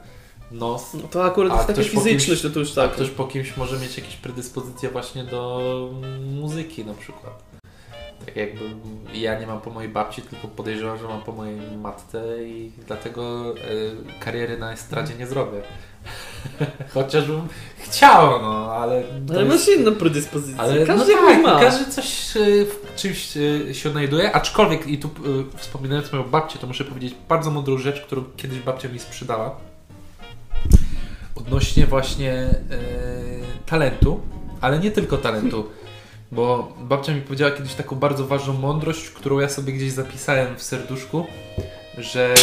[0.52, 2.92] nos, No to akurat jest taka fizyczność, kimś- no to już a tak.
[2.92, 5.62] ktoś po kimś może mieć jakieś predyspozycje właśnie do
[6.36, 7.55] muzyki na przykład.
[8.26, 8.60] Tak jakby
[9.14, 13.54] ja nie mam po mojej babci, tylko podejrzewam, że mam po mojej matce i dlatego
[13.58, 15.62] e, kariery na estradzie nie zrobię.
[16.94, 17.48] Chociażbym
[17.78, 19.04] chciał, no, ale...
[19.30, 20.60] Ale jest- masz inną predyspozycję.
[20.60, 21.60] ale każdy no tak, ma.
[21.60, 25.10] każdy coś e, w czymś e, się odnajduje, aczkolwiek i tu
[25.56, 29.56] wspominając moją babcię, to muszę powiedzieć bardzo mądrą rzecz, którą kiedyś babcia mi sprzedała.
[31.36, 32.48] Odnośnie właśnie
[33.66, 34.20] talentu,
[34.62, 35.70] ale nie tylko talentu,
[36.32, 40.64] bo babcia mi powiedziała kiedyś taką bardzo ważną mądrość, którą ja sobie gdzieś zapisałem w
[40.64, 41.26] serduszku,
[41.98, 42.34] że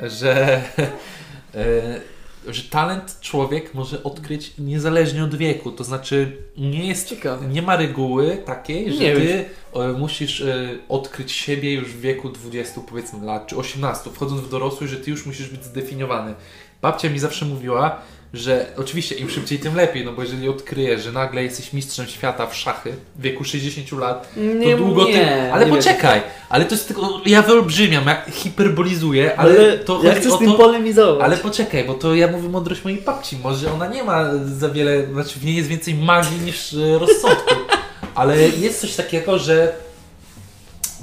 [0.00, 0.62] że
[1.54, 2.00] e,
[2.48, 5.72] że talent człowiek może odkryć niezależnie od wieku.
[5.72, 7.46] To znaczy, nie jest Ciekawe.
[7.46, 12.28] nie ma reguły takiej, że Nie ty e, musisz e, odkryć siebie już w wieku
[12.28, 16.34] 20 powiedzmy lat, czy 18, wchodząc w dorosłość, że ty już musisz być zdefiniowany.
[16.82, 18.02] Babcia mi zawsze mówiła,
[18.34, 22.46] że oczywiście im szybciej, tym lepiej, no bo jeżeli odkryjesz, że nagle jesteś mistrzem świata
[22.46, 25.52] w szachy w wieku 60 lat, Nie, to długo nie, tym...
[25.52, 27.20] Ale nie poczekaj, ale to jest tylko...
[27.26, 30.58] Ja wyolbrzymiam, ja hiperbolizuję, ale, Ale to ja chcę z tym to...
[30.58, 31.24] polemizować.
[31.24, 33.38] Ale poczekaj, bo to ja mówię mądrość mojej babci.
[33.42, 37.54] Może ona nie ma za wiele, znaczy w niej jest więcej magii niż e, rozsądku.
[38.14, 39.72] Ale jest coś takiego, że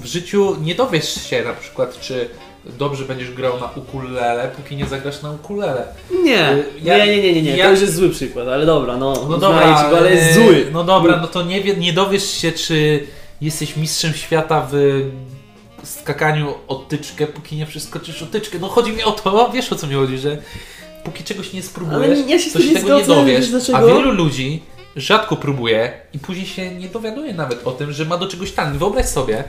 [0.00, 2.28] w życiu nie dowiesz się na przykład, czy
[2.78, 5.84] dobrze będziesz grał na ukulele, póki nie zagrasz na ukulele.
[6.24, 7.56] Nie, Y, ja- nie, nie, nie, nie, nie.
[7.56, 9.26] ja- to już jest zły przykład, ale dobra, no.
[9.28, 10.66] No dobra, ci go, ale jest e, zły.
[10.72, 13.06] No dobra, no to nie, nie dowiesz się, czy
[13.40, 14.74] jesteś mistrzem świata w
[15.84, 18.58] skakaniu o tyczkę, póki nie przeskoczysz o tyczkę.
[18.60, 20.38] No chodzi mi o to, wiesz o co mi chodzi, że
[21.04, 23.50] póki czegoś nie spróbujesz, Ale ja się to się nie tego nie dowiesz.
[23.52, 24.62] wiesz A wielu ludzi
[24.96, 28.76] rzadko próbuje i później się nie dowiaduje nawet o tym, że ma do czegoś talent.
[28.76, 29.44] Wyobraź sobie,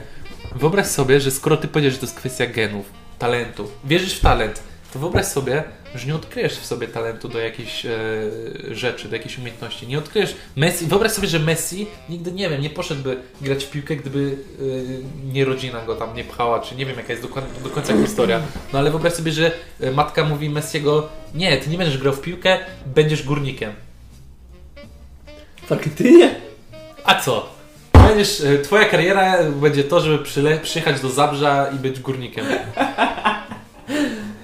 [0.56, 2.86] wyobraź sobie, że skoro ty powiedziesz, że to jest kwestia genów,
[3.22, 7.86] talentu, wierzysz w talent, to wyobraź sobie, że nie odkryjesz w sobie talentu do jakiejś
[7.86, 7.90] e,
[8.70, 9.86] rzeczy, do jakiejś umiejętności.
[9.86, 13.96] Nie odkryjesz Messi, wyobraź sobie, że Messi nigdy, nie wiem, nie poszedłby grać w piłkę,
[13.96, 14.36] gdyby
[15.26, 17.92] e, nie rodzina go tam nie pchała, czy nie wiem jaka jest dokładnie, do końca
[17.96, 18.40] historia.
[18.72, 22.20] No ale wyobraź sobie, że e, matka mówi Messiego, nie, ty nie będziesz grał w
[22.20, 23.72] piłkę, będziesz górnikiem.
[25.66, 26.34] Faktycznie?
[27.04, 27.51] A co?
[28.14, 32.46] Będziesz, e, twoja kariera będzie to, żeby przyle, przyjechać do Zabrza i być górnikiem.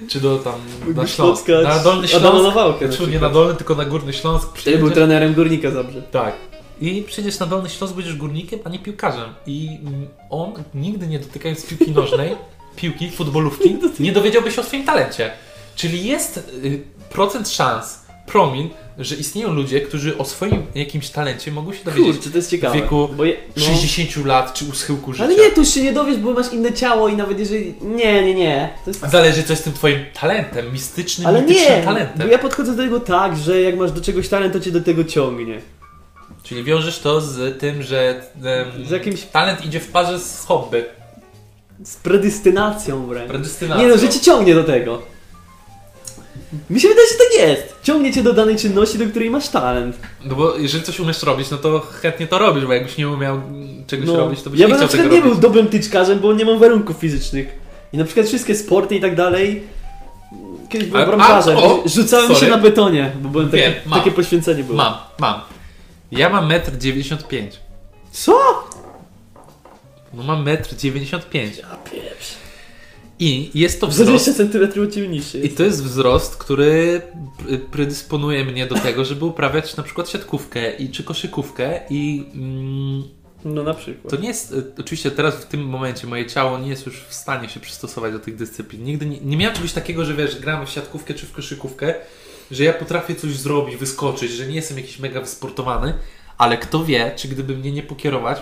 [0.09, 0.53] Czy do tam,
[0.95, 1.47] na Śląsk.
[1.63, 2.43] Na Dolny Śląsk.
[2.43, 4.57] Nawałkę na Znaczy nie na Dolny, tylko na Górny Śląsk.
[4.57, 6.01] Wtedy był trenerem Górnika Zabrze.
[6.01, 6.35] Tak.
[6.81, 9.33] I przyjdziesz na Dolny Śląsk, będziesz górnikiem, a nie piłkarzem.
[9.47, 9.79] I
[10.29, 12.35] on, nigdy nie dotykając piłki nożnej,
[12.75, 15.31] piłki, futbolówki, nie dowiedziałby się o swoim talencie.
[15.75, 17.98] Czyli jest y, procent szans,
[18.29, 22.49] promil, że istnieją ludzie, którzy o swoim jakimś talencie mogą się dowiedzieć Kurczę, to jest
[22.51, 22.77] ciekawe.
[22.77, 23.63] w wieku je, no.
[23.63, 25.23] 60 lat czy u schyłku życia.
[25.25, 27.73] Ale nie, tu się nie dowiesz, bo masz inne ciało i nawet jeżeli...
[27.81, 28.69] Nie, nie, nie.
[28.85, 29.01] To jest...
[29.11, 32.27] Zależy, co jest tym twoim talentem, mistycznym, Ale mitycznym nie, talentem.
[32.27, 34.81] bo ja podchodzę do tego tak, że jak masz do czegoś talent, to cię do
[34.81, 35.61] tego ciągnie.
[36.43, 40.83] Czyli wiążesz to z tym, że em, Z jakimś- talent idzie w parze z hobby.
[41.83, 43.29] Z predystynacją wręcz.
[43.29, 43.83] Predystynacją.
[43.85, 45.01] Nie no, że cię ciągnie do tego.
[46.69, 47.75] Mi się wydaje, że tak jest.
[47.83, 49.97] Ciągnie cię do danej czynności, do której masz talent.
[50.25, 53.41] No bo jeżeli coś umiesz robić, no to chętnie to robisz, bo jakbyś nie umiał
[53.87, 55.41] czegoś No, robić, to byś ja nie bym na chciał tego przykład nie robić.
[55.41, 57.47] był dobrym tyczkarzem, bo nie mam warunków fizycznych.
[57.93, 59.63] I na przykład wszystkie sporty i tak dalej.
[60.69, 61.57] Kiedyś byłem bramkarzem.
[61.85, 62.39] Rzucałem sorry.
[62.39, 64.77] się na betonie, bo byłem takie, Wiem, takie poświęcenie było.
[64.77, 65.41] Mam, mam.
[66.11, 67.47] Ja mam 1,95 m.
[68.11, 68.39] Co?
[70.13, 71.49] No mam 1,95 m.
[71.71, 72.33] A pieprz.
[73.19, 75.39] I jest to wzrost 20 cm od ciebie niższy.
[75.39, 77.01] I to jest wzrost, który
[77.45, 83.03] pr- predysponuje mnie do tego, żeby uprawiać na przykład siatkówkę i czy koszykówkę i mm,
[83.45, 84.11] No na przykład.
[84.13, 87.13] to nie jest, y, oczywiście teraz w tym momencie moje ciało nie jest już w
[87.13, 88.83] stanie się przystosować do tych dyscyplin.
[88.83, 91.93] Nigdy nie, nie miałem czegoś takiego, że wiesz, gram w siatkówkę czy w koszykówkę,
[92.51, 95.93] że ja potrafię coś zrobić, wyskoczyć, że nie jestem jakiś mega wysportowany,
[96.37, 98.41] ale kto wie, czy gdyby mnie nie pokierować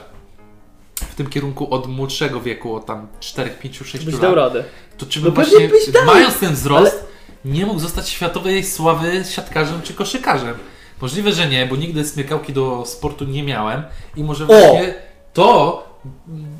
[0.99, 4.63] w tym kierunku od młodszego wieku, od tam 4, 5, 6 Byś lat, dał radę.
[4.97, 7.05] to czy No bym pewnie właśnie, mając ten wzrost,
[7.45, 10.55] nie mógł zostać światowej sławy siatkarzem czy koszykarzem?
[11.01, 13.83] Możliwe, że nie, bo nigdy smykałki do sportu nie miałem
[14.15, 14.93] i może właśnie
[15.33, 15.87] to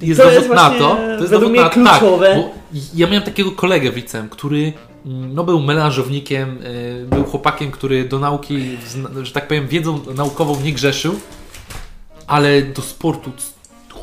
[0.01, 0.95] jest To dowód na to.
[0.95, 2.27] To jest dowód na kluczowe.
[2.27, 2.49] Tak, bo
[2.95, 4.73] ja miałem takiego kolegę w liceum, który
[5.05, 8.77] mm, no, był melanżownikiem, y, był chłopakiem, który do nauki,
[9.21, 11.15] że tak powiem, wiedzą naukową nie grzeszył,
[12.27, 13.31] ale do sportu,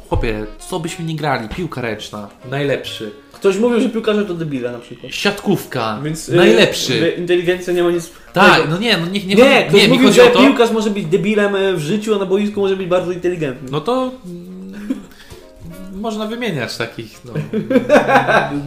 [0.09, 3.11] chłopie, co byśmy nie grali, piłka ręczna, najlepszy.
[3.33, 5.15] Ktoś mówił, że piłkarze to debile na przykład.
[5.15, 6.99] Siatkówka, Więc y, najlepszy.
[6.99, 9.89] że inteligencja nie ma nic tak, no nie, no nie, nie, Nie, nie, ktoś nie
[9.89, 10.39] mi mówił, chodzi o że to.
[10.39, 13.69] piłkarz może być debilem e, w życiu, a na boisku może być bardzo inteligentny.
[13.71, 15.01] No to mm,
[15.93, 17.21] można wymieniać takich.
[17.25, 17.33] No.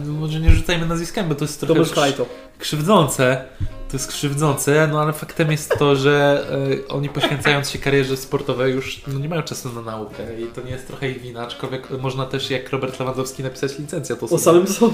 [0.20, 2.24] Może nie rzucajmy nazwiskami, bo to jest trochę krz-
[2.58, 3.44] krzywdzące.
[3.88, 6.46] To jest krzywdzące, no ale faktem jest to, że
[6.86, 10.60] e, oni poświęcając się karierze sportowej już no, nie mają czasu na naukę i to
[10.62, 14.66] nie jest trochę ich wina, aczkolwiek można też jak Robert Lewandowski napisać licencjat O samym
[14.66, 14.92] sobie.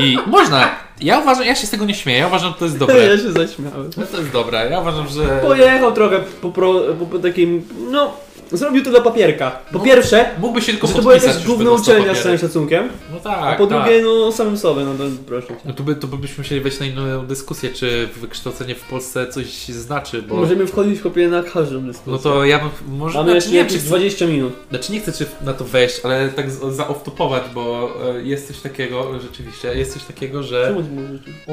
[0.00, 0.70] I można.
[1.00, 3.06] Ja uważam, ja się z tego nie śmieję, ja uważam, że to jest dobre.
[3.06, 3.90] Ja się zaśmiałem.
[3.96, 4.70] No to jest dobre.
[4.70, 5.40] Ja uważam, że.
[5.42, 8.12] Pojechał trochę po, pro, po, po takim, no,
[8.52, 9.50] zrobił to dla papierka.
[9.50, 12.22] Po No, pierwsze, Mógłby się tylko że to była podpisać jakaś już główna uczelnia z
[12.22, 13.38] całym szacunkiem, No tak.
[13.42, 13.82] a po tak.
[13.84, 15.54] drugie, no, samym sobie, no to proszę cię.
[15.64, 19.46] No to, by, to byśmy musieli wejść na inną dyskusję, czy wykształcenie w Polsce coś
[19.68, 20.36] znaczy, bo.
[20.36, 22.12] Możemy wchodzić chłopie na każdą dyskusję.
[22.12, 22.98] No to ja bym.
[22.98, 23.18] Może.
[23.18, 24.52] Mamy znaczy, jeszcze nie wiem, jakieś czy, 20 minut.
[24.70, 28.60] znaczy nie chcę czy na to wejść, ale tak z- zaoftopować, bo e, jest coś
[28.60, 30.64] takiego, rzeczywiście, jest coś takiego, że.
[30.66, 31.20] Czemu ty mówisz?
[31.48, 31.52] O.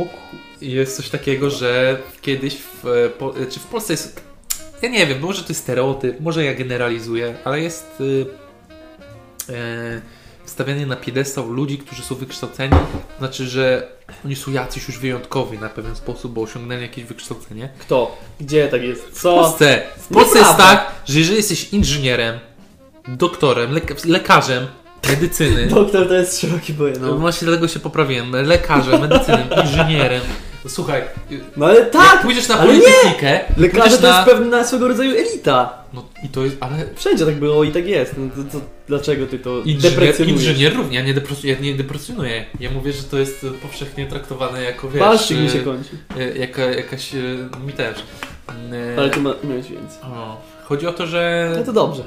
[0.62, 4.29] Jest coś takiego, że kiedyś w, e, po, e, czy w Polsce jest.
[4.82, 8.02] Ja nie wiem, może to jest stereotyp, może ja generalizuję, ale jest.
[8.02, 8.26] y,
[9.50, 10.02] e,
[10.46, 12.74] stawianie na piedestał ludzi, którzy są wykształceni,
[13.20, 13.88] znaczy, że
[14.26, 17.70] oni są jacyś już wyjątkowi na pewien sposób, bo osiągnęli jakieś wykształcenie.
[17.80, 18.18] Kto?
[18.40, 19.06] Gdzie tak jest?
[19.06, 19.36] W Co?
[19.36, 22.40] Polsce, w Polsce jest tak, że jeżeli jesteś inżynierem,
[23.08, 24.68] doktorem, lek- lekarzem
[25.10, 27.02] medycyny, Doktor to jest szeroki pojęcie.
[27.02, 27.14] no.
[27.18, 30.22] Właśnie dlatego się poprawiłem, lekarzem, medycyny, inżynierem,
[30.66, 31.02] no, słuchaj,
[31.58, 32.22] no ale jak tak!
[32.22, 34.26] pójdziesz na politechnikę, Lekarze to jest na...
[34.26, 35.80] pewna swego rodzaju elita.
[35.94, 38.14] No i to jest, ale Wszędzie tak było i tak jest.
[38.18, 42.46] No to, to dlaczego ty to Inżynier, inżynier również, ja nie, depres, ja nie deprecjonuję.
[42.60, 45.90] Ja mówię, że to jest e, powszechnie traktowane jako, wiesz, Balszyk mi e, się kończy.
[46.20, 47.18] e, jaka, jakaś, e,
[47.66, 47.98] mi też.
[48.50, 50.02] E, Ale ty ma, miałeś więcej.
[50.04, 51.52] o, chodzi o to, że...
[51.58, 52.04] No to dobrze.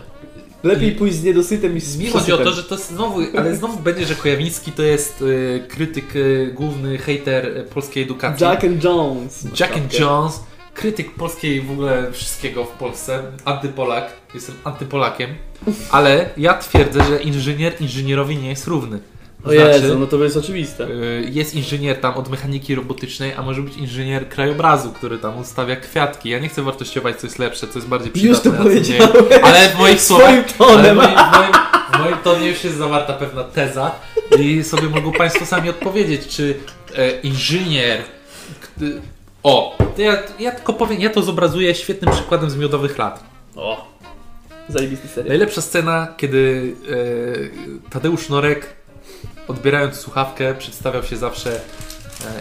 [0.63, 3.79] Lepiej pójść z niedosytem niż z Mi chodzi o to, że to znowu, ale znowu
[3.79, 5.25] będzie, że Kojawiński to jest
[5.57, 8.47] e, krytyk, e, główny hater e, polskiej edukacji.
[8.47, 9.47] Jack and Jones.
[9.61, 10.41] Jack and Jones,
[10.75, 15.31] krytyk polskiej w ogóle wszystkiego w Polsce, antypolak, jestem antypolakiem,
[15.91, 19.01] ale ja twierdzę, że inżynier inżynierowi nie jest równy.
[19.45, 20.85] O Jezu, no to jest oczywiste.
[20.89, 25.77] Y, Jest inżynier tam od mechaniki robotycznej, a może być inżynier krajobrazu, który tam ustawia
[25.77, 26.29] kwiatki.
[26.29, 28.51] Ja nie chcę wartościować, co jest lepsze, co jest bardziej Już przydatne.
[28.51, 29.09] to a co nie.
[29.09, 29.41] powiedziałeś.
[29.43, 31.53] Ale w moich słowach, ale w moim, w, moim,
[31.95, 33.91] w moim tonie już jest zawarta pewna teza
[34.39, 36.55] i sobie mogą Państwo sami odpowiedzieć, czy
[36.97, 38.03] e, inżynier...
[39.43, 43.25] O, to ja, ja tylko powiem, ja to zobrazuję świetnym przykładem z Miodowych Lat.
[43.57, 43.93] O.
[44.69, 45.29] Zajebisty serial.
[45.29, 46.73] Najlepsza scena, kiedy
[47.87, 48.67] e, Tadeusz Norek,
[49.49, 51.61] odbierając słuchawkę, przedstawiał się zawsze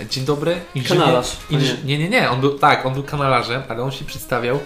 [0.02, 1.04] e, Dzień dobry, inżynier.
[1.04, 4.56] Kanalarz, Inż, nie, nie, nie, on był, tak, on był kanalarzem, ale on się przedstawiał
[4.56, 4.60] e,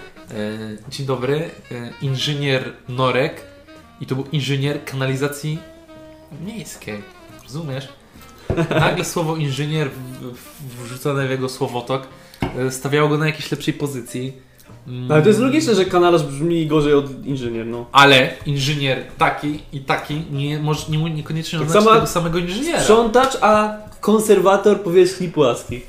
[0.90, 3.42] Dzień dobry, e, inżynier Norek
[4.02, 5.60] i to był inżynier kanalizacji
[6.46, 7.02] miejskiej.
[7.44, 7.88] Rozumiesz?
[8.70, 12.08] Nagle słowo inżynier w, w, wrzucone w jego słowotok
[12.58, 14.34] e, stawiało go na jakiejś lepszej pozycji.
[14.88, 15.12] Mm.
[15.12, 17.86] Ale to jest logiczne, że kanalarz brzmi gorzej od inżynier, no.
[17.92, 22.80] Ale inżynier taki i taki nie, może, nie, niekoniecznie Tak oznacza tego samego inżyniera.
[22.80, 25.86] Sprzątacz, a konserwator powierzchni płaskiej.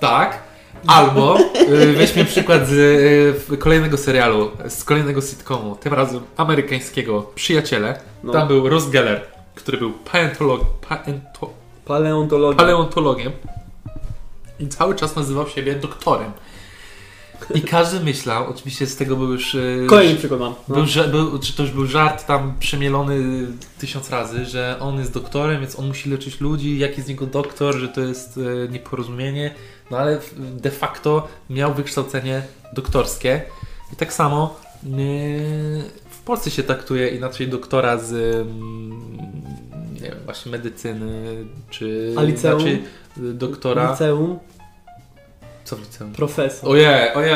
[0.00, 0.42] Tak.
[0.86, 1.38] Albo
[1.70, 2.72] y, weźmy przykład z
[3.52, 8.00] y, kolejnego serialu, z kolejnego sitcomu, tym razem amerykańskiego, Przyjaciele.
[8.24, 8.32] No.
[8.32, 11.50] Tam był Ross Geller, który był paleontolog, paento,
[11.84, 12.58] Paleontologia.
[12.58, 13.32] paleontologiem
[14.60, 16.32] i cały czas nazywał siebie doktorem.
[17.54, 19.54] I każdy myślał, oczywiście z tego był już...
[19.54, 20.54] y, Kolejny przykład mam.
[20.68, 20.74] No.
[20.74, 23.46] Był, był, czy to już był żart tam przemielony
[23.78, 27.74] tysiąc razy, że on jest doktorem, więc on musi leczyć ludzi, jaki z niego doktor,
[27.74, 29.54] że to jest e, nieporozumienie,
[29.90, 33.42] no ale de facto miał wykształcenie doktorskie
[33.92, 34.88] i tak samo e,
[36.10, 38.90] w Polsce się traktuje inaczej doktora z mm,
[39.94, 42.62] nie wiem, właśnie medycyny, czy A liceum?
[42.68, 42.78] e,
[43.16, 43.90] doktora...
[43.92, 44.38] Liceum,
[45.70, 46.12] Co w liceum?
[46.12, 46.70] profesor.
[46.70, 47.34] Ojej, ojej,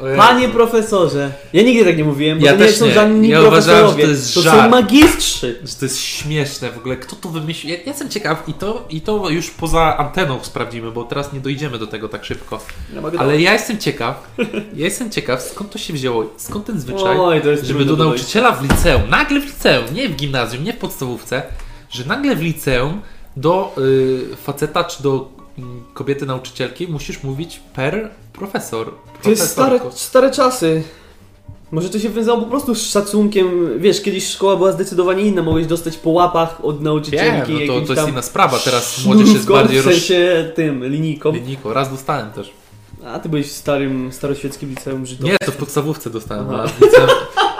[0.00, 0.16] ojej.
[0.16, 1.32] Panie profesorze!
[1.52, 2.92] Ja nigdy tak nie mówiłem, bo Ja to nie też są nie.
[2.92, 4.02] żadni Ja uważałem, profesorowie.
[4.02, 4.62] że to jest to żart.
[4.64, 5.60] są magistrzy.
[5.64, 6.96] Że to jest śmieszne w ogóle.
[6.96, 7.72] Kto to wymyślił?
[7.72, 11.40] Ja, ja jestem ciekaw i to, i to już poza anteną sprawdzimy, bo teraz nie
[11.40, 12.60] dojdziemy do tego tak szybko.
[12.94, 14.30] Ja mogę Ale ja jestem ciekaw,
[14.76, 17.96] ja jestem ciekaw skąd to się wzięło, skąd ten zwyczaj, Oj, to jest żeby do
[17.96, 21.42] nauczyciela w liceum, nagle w liceum, nie w gimnazjum, nie w podstawówce,
[21.90, 23.00] że nagle w liceum
[23.36, 25.39] do y, faceta czy do
[25.94, 28.92] kobiety nauczycielki musisz mówić per profesor.
[29.22, 30.82] To jest stare, stare czasy.
[31.70, 33.78] Może to się wiązało po prostu z szacunkiem.
[33.80, 35.42] Wiesz, kiedyś szkoła była zdecydowanie inna.
[35.42, 37.52] Mogłeś dostać po łapach od Wiem, nauczycielki.
[37.52, 38.58] no to, to jest inna sprawa.
[38.58, 41.32] Teraz młodzież jest bardziej w sensie tym, linijką.
[41.32, 41.72] Linijką.
[41.72, 42.52] Raz dostałem też.
[43.06, 45.32] A ty byłeś w starym, staroświeckim liceum żydowskim.
[45.32, 47.08] Nie, to w podstawówce dostałem, a w liceum,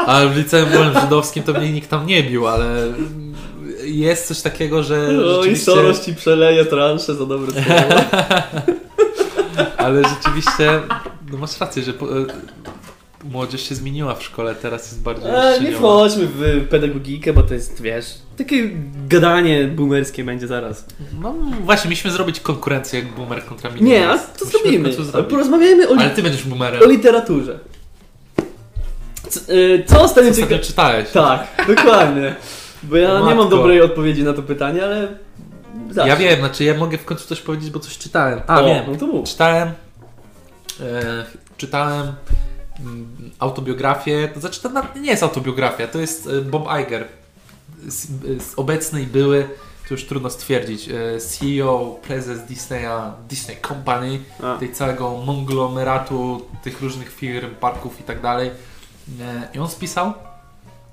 [0.07, 2.93] a w liceum byłem żydowskim, to mnie nikt tam nie bił, ale
[3.99, 8.01] jest coś takiego, że No i rzeczywiście, Soros ci przeleje transze za dobre słowo.
[9.77, 10.81] ale rzeczywiście,
[11.33, 12.25] no masz rację, że po, e,
[13.25, 17.55] młodzież się zmieniła w szkole, teraz jest bardziej E, nie wchodźmy w pedagogikę, bo to
[17.55, 18.07] jest, wiesz,
[18.39, 18.71] takie
[19.09, 20.85] gadanie boomerskie będzie zaraz.
[21.23, 25.25] No właśnie, mieliśmy zrobić konkurencję jak boomer kontra Nie, a to Musimy zrobimy.
[25.31, 26.83] Porozmawiajmy o, Ale ty będziesz boomerem.
[26.83, 27.59] o literaturze.
[29.29, 31.11] C- y, co ostatnio Ostatnio cieka- czytałeś.
[31.11, 32.35] Tak, dokładnie.
[32.83, 35.09] Bo ja nie mam dobrej odpowiedzi na to pytanie, ale...
[35.91, 36.09] Zacznij.
[36.09, 38.41] Ja wiem, znaczy ja mogę w końcu coś powiedzieć, bo coś czytałem.
[38.47, 38.85] A, o, wiem.
[38.93, 39.29] No to mów.
[39.29, 39.69] Czytałem,
[40.81, 41.25] e,
[41.57, 42.13] czytałem
[42.81, 43.07] mm,
[43.39, 47.05] autobiografię, to znaczy to nie jest autobiografia, to jest e, Bob Iger,
[47.89, 48.07] z,
[48.43, 49.49] z obecny i były,
[49.89, 54.59] to już trudno stwierdzić, e, CEO, prezes Disneya, Disney Company, A.
[54.59, 58.51] tej całego konglomeratu tych różnych firm, parków i tak dalej.
[59.21, 60.13] E, I on spisał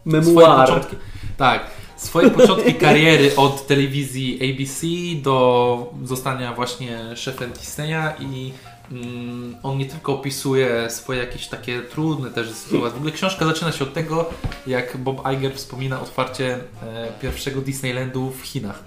[0.07, 0.67] swoje Memuar.
[0.67, 0.95] początki,
[1.37, 4.87] tak, swoje początki kariery od telewizji ABC
[5.21, 8.53] do zostania właśnie szefem Disneya i
[8.91, 12.93] mm, on nie tylko opisuje swoje jakieś takie trudne też sytuacje.
[12.93, 14.29] W ogóle książka zaczyna się od tego,
[14.67, 18.83] jak Bob Iger wspomina otwarcie e, pierwszego Disneylandu w Chinach.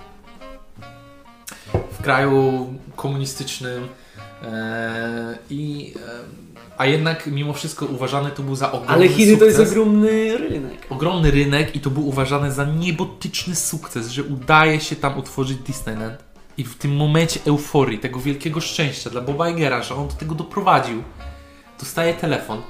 [1.92, 3.88] W kraju komunistycznym
[4.42, 6.49] e, i e,
[6.80, 10.38] a jednak mimo wszystko uważany to był za ogromny Ale Chiny to jest sukces ogromny
[10.38, 10.86] rynek.
[10.90, 16.24] ogromny rynek i to był uważany za niebotyczny sukces, że udaje się tam utworzyć Disneyland.
[16.58, 20.34] I w tym momencie euforii, tego wielkiego szczęścia dla Boba Igera, że on do tego
[20.34, 21.02] doprowadził,
[21.80, 22.62] dostaje telefon,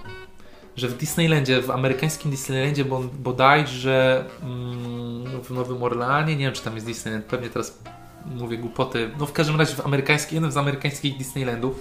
[0.77, 6.63] że w Disneylandzie, w amerykańskim Disneylandzie bo, bodajże mm, w Nowym Orleanie, nie wiem czy
[6.63, 7.79] tam jest Disneyland, pewnie teraz
[8.27, 11.77] mówię głupoty, no w każdym razie w amerykańskim, jednym z amerykańskich Disneylandów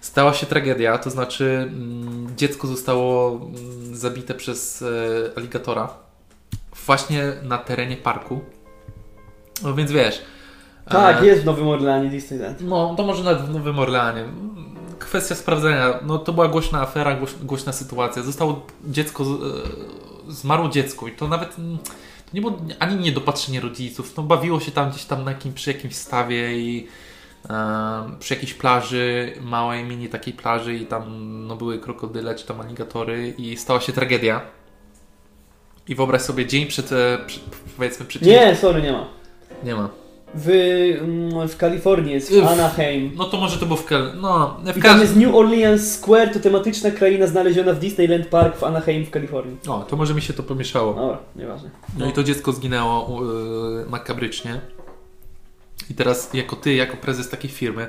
[0.00, 4.86] stała się tragedia, to znaczy mm, dziecko zostało mm, zabite przez e,
[5.36, 5.88] aligatora
[6.86, 8.40] właśnie na terenie parku.
[9.62, 10.22] No więc wiesz.
[10.88, 12.60] Tak, e, jest w Nowym Orleanie Disneyland.
[12.60, 14.24] No, to może nawet w Nowym Orleanie.
[14.98, 16.00] Kwestia sprawdzenia.
[16.06, 18.22] No, to była głośna afera, głoś, głośna sytuacja.
[18.22, 24.16] Zostało dziecko, e, zmarło dziecko i to nawet mm, to nie było ani niedopatrzenie rodziców.
[24.16, 27.09] No, bawiło się tam gdzieś tam na jakim, przy jakimś stawie i e,
[28.18, 31.04] przy jakiejś plaży, małej mini takiej plaży i tam
[31.46, 34.40] no, były krokodyle czy tam aligatory i stała się tragedia.
[35.88, 37.42] I wyobraź sobie dzień przed, e, przed
[37.76, 39.06] powiedzmy przed Nie, sorry, nie ma.
[39.64, 39.88] nie ma.
[40.34, 40.50] W,
[41.00, 42.46] mm, w Kalifornii jest, w.
[42.46, 43.12] Anaheim.
[43.16, 44.12] No to może to było w Kel...
[44.20, 48.56] No, w I tam jest New Orleans Square, to tematyczna kraina znaleziona w Disneyland Park
[48.56, 49.56] w Anaheim w Kalifornii.
[49.68, 50.94] O, to może mi się to pomieszało.
[50.94, 51.70] Dobra, nieważne.
[51.98, 54.60] No i to dziecko zginęło yy, makabrycznie.
[55.90, 57.88] I teraz jako ty, jako prezes takiej firmy,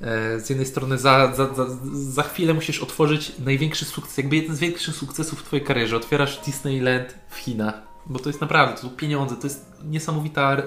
[0.00, 4.56] e, z jednej strony za, za, za, za chwilę musisz otworzyć największy sukces, jakby jeden
[4.56, 5.96] z większych sukcesów w twojej karierze.
[5.96, 10.62] Otwierasz Disneyland w Chinach, bo to jest naprawdę, to są pieniądze, to jest niesamowita e,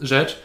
[0.00, 0.42] rzecz,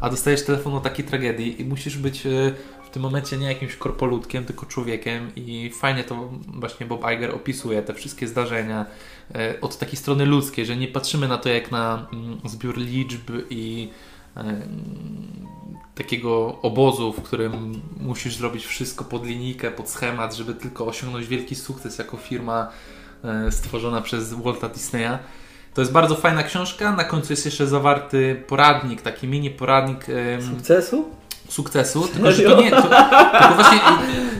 [0.00, 2.54] a dostajesz telefon o takiej tragedii i musisz być e,
[2.86, 7.82] w tym momencie nie jakimś korpoludkiem, tylko człowiekiem i fajnie to właśnie Bob Iger opisuje,
[7.82, 8.86] te wszystkie zdarzenia
[9.60, 13.90] od takiej strony ludzkiej, że nie patrzymy na to jak na mm, zbiór liczb i
[15.94, 21.54] takiego obozu, w którym musisz zrobić wszystko pod linijkę, pod schemat, żeby tylko osiągnąć wielki
[21.54, 22.68] sukces jako firma
[23.24, 25.18] e, stworzona przez Walta Disneya.
[25.74, 26.92] To jest bardzo fajna książka.
[26.92, 30.06] Na końcu jest jeszcze zawarty poradnik, taki mini poradnik
[30.50, 31.20] Sukcesu?
[31.48, 32.70] sukcesu, tylko że to nie.
[32.70, 33.80] To, tylko właśnie.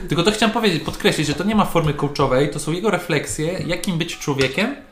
[0.07, 3.63] Tylko to chciałem powiedzieć, podkreślić, że to nie ma formy coachowej, to są jego refleksje,
[3.67, 4.90] jakim być człowiekiem e,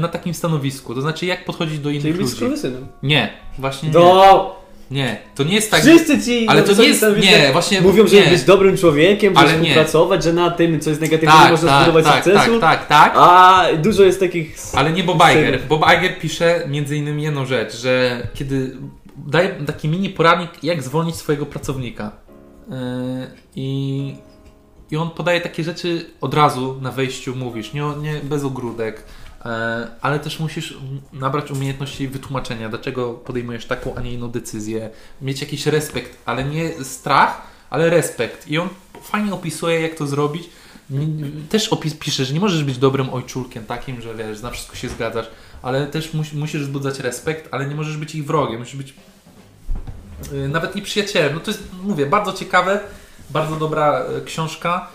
[0.00, 0.94] na takim stanowisku.
[0.94, 2.36] To znaczy, jak podchodzić do Czyli innych być ludzi.
[2.36, 2.86] skurwysynem.
[3.02, 3.92] Nie, właśnie nie.
[3.92, 4.58] Do...
[4.90, 5.80] Nie, to nie jest tak.
[5.80, 7.04] Wszyscy ci Ale to nie jest.
[7.22, 7.80] Nie, właśnie.
[7.80, 8.30] mówią, że nie.
[8.30, 9.56] być dobrym człowiekiem, że Ale nie.
[9.58, 12.60] współpracować, że na tym, co jest negatywne, nie Tak, można tak, zbudować tak, sukcesu.
[12.60, 13.12] tak, tak, tak.
[13.16, 14.56] A dużo jest takich...
[14.74, 15.60] Ale nie Bob Iger.
[15.68, 18.76] Bob Iger pisze między innymi jedną rzecz, że kiedy
[19.16, 22.12] daje taki mini poradnik, jak zwolnić swojego pracownika.
[22.68, 22.76] Yy,
[23.56, 24.14] I,
[24.90, 29.02] I on podaje takie rzeczy od razu na wejściu, mówisz, nie, nie bez ogródek,
[30.00, 30.78] ale też musisz
[31.12, 34.90] nabrać umiejętności wytłumaczenia, dlaczego podejmujesz taką, a nie inną decyzję,
[35.22, 38.48] mieć jakiś respekt, ale nie strach, ale respekt.
[38.48, 38.68] I on
[39.02, 40.50] fajnie opisuje, jak to zrobić.
[41.48, 44.88] Też opis pisze, że nie możesz być dobrym ojczulkiem takim, że wiesz, na wszystko się
[44.88, 45.26] zgadzasz,
[45.62, 48.94] ale też mus, musisz wzbudzać respekt, ale nie możesz być ich wrogiem, musisz być
[50.32, 51.34] yy, nawet nie przyjacielem.
[51.34, 52.80] No to jest, mówię, bardzo ciekawe,
[53.30, 54.88] bardzo dobra e, książka.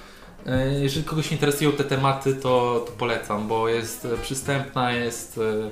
[0.47, 5.69] E, Jeżeli kogoś interesują te tematy, to, to polecam, bo jest e, przystępna, jest e,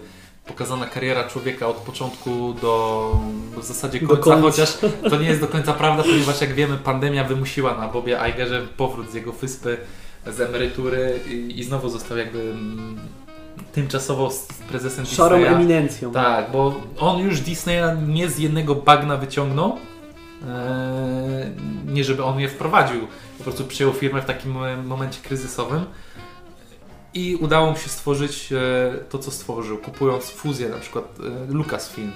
[0.47, 3.12] pokazana kariera człowieka od początku do,
[3.55, 4.41] do w zasadzie końca, końca.
[4.41, 4.77] chociaż
[5.10, 9.12] to nie jest do końca prawda, ponieważ jak wiemy, pandemia wymusiła na Bobie Igerze powrót
[9.12, 9.77] z jego wyspy,
[10.27, 12.99] z emerytury i, i znowu został jakby mm,
[13.73, 15.55] tymczasowo z prezesem Szarą Disneya.
[15.55, 16.12] eminencją.
[16.12, 19.77] Tak, bo on już Disneya nie z jednego bagna wyciągnął.
[21.86, 23.07] Nie żeby on je wprowadził,
[23.41, 25.86] po prostu przyjął firmę w takim e, momencie kryzysowym
[27.13, 28.58] i udało mu się stworzyć e,
[29.10, 31.06] to, co stworzył, kupując fuzję na przykład
[31.49, 32.12] e, Lucasfilm,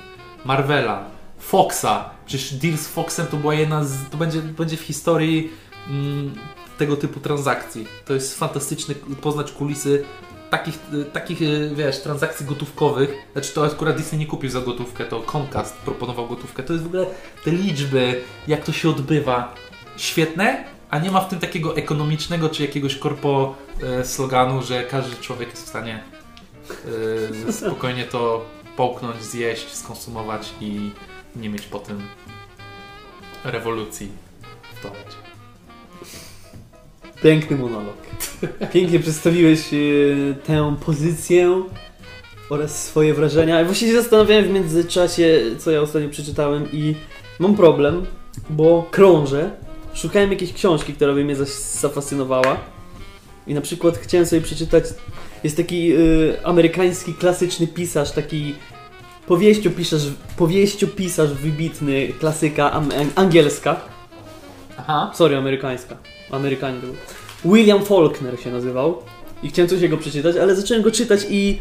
[0.45, 1.05] Marvela,
[1.39, 2.09] Foxa.
[2.25, 5.51] Przecież deal z Foxem to była jedna z, to będzie, będzie w historii
[5.89, 6.33] mm,
[6.77, 7.87] tego typu transakcji.
[8.05, 10.03] To jest fantastyczne poznać kulisy
[10.49, 11.39] takich, y, takich
[11.75, 16.63] wiesz, transakcji gotówkowych, znaczy to akurat Disney nie kupił za gotówkę, to Comcast proponował gotówkę.
[16.63, 17.05] To jest w ogóle
[17.43, 19.55] te liczby, jak to się odbywa,
[19.97, 25.15] świetne, a nie ma w tym takiego ekonomicznego czy jakiegoś korpo e, sloganu, że każdy
[25.15, 26.03] człowiek jest w stanie
[27.47, 28.45] e, spokojnie to
[28.77, 30.91] połknąć, zjeść, skonsumować i
[31.35, 32.01] nie mieć potem
[33.43, 34.09] rewolucji
[34.75, 35.17] w toalecie.
[37.23, 37.97] Piękny monolog.
[38.73, 39.77] Pięknie przedstawiłeś e,
[40.33, 41.63] tę pozycję
[42.49, 43.59] oraz swoje wrażenia.
[43.59, 46.95] Ja Właśnie się zastanawiałem w międzyczasie, co ja ostatnio przeczytałem i
[47.39, 48.05] mam problem,
[48.49, 49.64] bo krążę
[49.95, 51.35] szukałem jakiejś książki, która by mnie
[51.79, 52.57] zafascynowała.
[53.47, 54.83] I na przykład chciałem sobie przeczytać.
[55.43, 58.55] Jest taki y, amerykański klasyczny pisarz, taki
[59.27, 60.01] powieściopisarz,
[60.37, 63.81] powieściopisarz wybitny, klasyka am, angielska.
[64.77, 65.11] Aha.
[65.15, 65.97] Sorry, amerykańska.
[66.31, 66.95] Amerykanin to był.
[67.53, 69.01] William Faulkner się nazywał.
[69.43, 71.59] I chciałem coś jego przeczytać, ale zacząłem go czytać i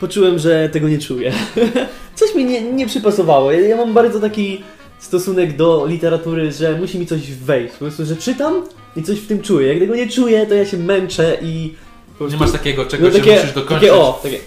[0.00, 1.32] poczułem, że tego nie czuję.
[2.14, 3.52] coś mi nie, nie przypasowało.
[3.52, 4.62] Ja, ja mam bardzo taki
[5.04, 7.72] stosunek do literatury, że musi mi coś wejść.
[7.72, 8.54] Po prostu, że czytam
[8.96, 9.68] i coś w tym czuję.
[9.68, 11.74] Jak tego nie czuję, to ja się męczę i
[12.18, 13.88] po Nie prostu- masz takiego no, czegoś, takie, że musisz dokończyć.
[13.88, 14.38] takie o, takie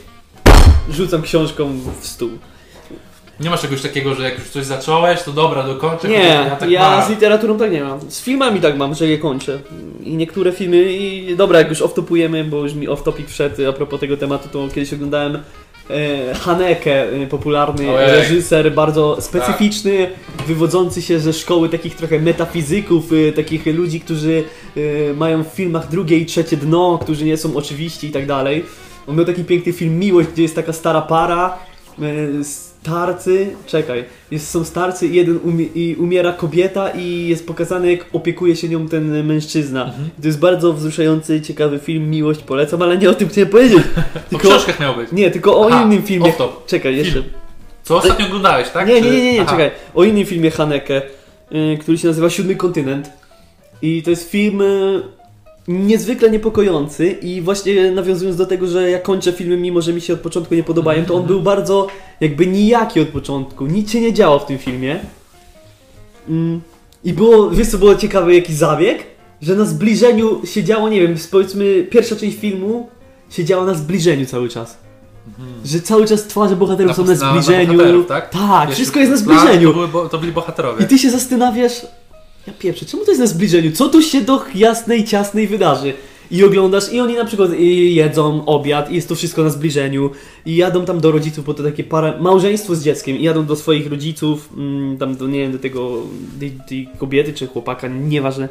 [0.92, 2.30] rzucam książką w stół.
[3.40, 6.08] Nie masz czegoś takiego, że jak już coś zacząłeś, to dobra, dokończę.
[6.08, 7.06] Nie, ja ja, tak mam.
[7.06, 8.00] z literaturą tak nie mam.
[8.12, 9.60] Z filmami tak mam, że je kończę.
[10.04, 14.00] I niektóre filmy, i dobra, jak już off-topujemy, bo już mi off-topic wszedł a propos
[14.00, 15.40] tego tematu, to kiedyś oglądałem
[16.34, 18.12] Haneke, e, popularny Ojej.
[18.12, 20.10] reżyser, bardzo specyficzny,
[20.48, 24.44] wywodzący się ze szkoły takich trochę metafizyków, e, takich ludzi, którzy
[25.10, 28.66] e, mają w filmach drugie i trzecie dno, którzy nie są oczywiści i tak dalej.
[29.08, 31.58] On miał taki piękny film Miłość, gdzie jest taka stara para,
[32.02, 32.44] e,
[32.82, 38.06] starcy, czekaj, jest, są starcy i jeden umie, i umiera kobieta i jest pokazane jak
[38.14, 39.86] opiekuje się nią ten mężczyzna.
[39.86, 40.10] Mhm.
[40.22, 43.84] To jest bardzo wzruszający, ciekawy film, Miłość polecam, ale nie o tym chciałem powiedzieć.
[44.14, 45.12] Po Tylko, książkach miał być.
[45.12, 46.34] nie, tylko o Aha, innym filmie.
[46.68, 47.14] Czekaj, jeszcze.
[47.14, 47.26] Film.
[47.84, 48.88] Co ostatnio oglądałeś, tak?
[48.88, 49.72] Nie, nie, nie, nie, nie czekaj.
[49.96, 51.02] O innym filmie Haneke,
[51.52, 53.10] y, który się nazywa Siódmy Kontynent.
[53.82, 55.02] I to jest film y,
[55.68, 60.14] niezwykle niepokojący i właśnie nawiązując do tego, że ja kończę filmy, mimo że mi się
[60.14, 61.88] od początku nie podobają, to on był bardzo
[62.20, 63.66] jakby nijaki od początku.
[63.66, 65.00] Nic się nie działo w tym filmie.
[66.30, 66.62] Mm.
[67.04, 69.04] I było, wiesz co było ciekawe, jaki zabieg?
[69.42, 72.90] Że na zbliżeniu się działo, nie wiem, powiedzmy pierwsza część filmu
[73.30, 74.78] się działa na zbliżeniu cały czas.
[75.66, 77.30] Że cały czas twarze bohaterów są na Mhm.
[77.30, 77.74] Na- na zbliżeniu.
[77.74, 78.30] bohaterów, tak?
[78.30, 79.68] tak, wszystko jest na zbliżeniu.
[79.68, 80.86] To, były, bo, to byli bohaterowie.
[80.86, 81.86] I ty się zastanawiasz,
[82.48, 83.72] ja pieprzę, czemu to jest na zbliżeniu?
[83.72, 85.94] Co tu się do jasnej, ciasnej wydarzy?
[86.32, 90.10] I oglądasz, i oni na przykład jedzą obiad, i jest to wszystko na zbliżeniu,
[90.46, 93.56] i jadą tam do rodziców, bo to takie para, małżeństwo z dzieckiem, i jadą do
[93.56, 96.04] swoich rodziców, mm, tam do, nie wiem, do tego,
[96.40, 98.50] tej, tej kobiety czy chłopaka, nieważne.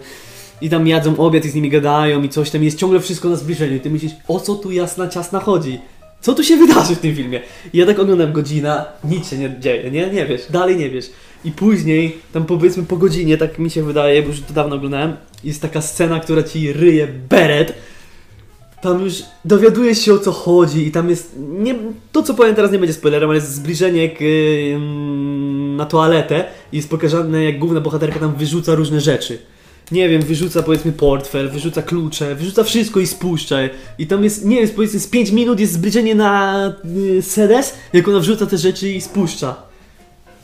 [0.61, 3.37] I tam jadzą obiad i z nimi gadają i coś tam, jest ciągle wszystko na
[3.37, 3.77] zbliżeniu.
[3.77, 5.79] I ty myślisz, o co tu jasna, ciasna chodzi?
[6.21, 7.41] Co tu się wydarzy w tym filmie?
[7.73, 10.11] I ja tak oglądam godzina, nic się nie dzieje, nie?
[10.11, 11.11] Nie wiesz, dalej nie wiesz.
[11.45, 15.17] I później, tam powiedzmy po godzinie, tak mi się wydaje, bo już to dawno oglądałem,
[15.45, 17.75] jest taka scena, która ci ryje beret.
[18.83, 21.75] Tam już dowiadujesz się o co chodzi i tam jest, nie,
[22.13, 24.79] to co powiem teraz nie będzie spoilerem, ale jest zbliżenie yy,
[25.77, 29.39] na toaletę i jest pokazane jak główna bohaterka tam wyrzuca różne rzeczy.
[29.91, 33.57] Nie wiem, wyrzuca powiedzmy portfel, wyrzuca klucze, wyrzuca wszystko i spuszcza.
[33.99, 36.73] I tam jest, nie wiem, powiedzmy z 5 minut jest zbliżenie na
[37.19, 39.66] y, sedes, jak ona wrzuca te rzeczy i spuszcza.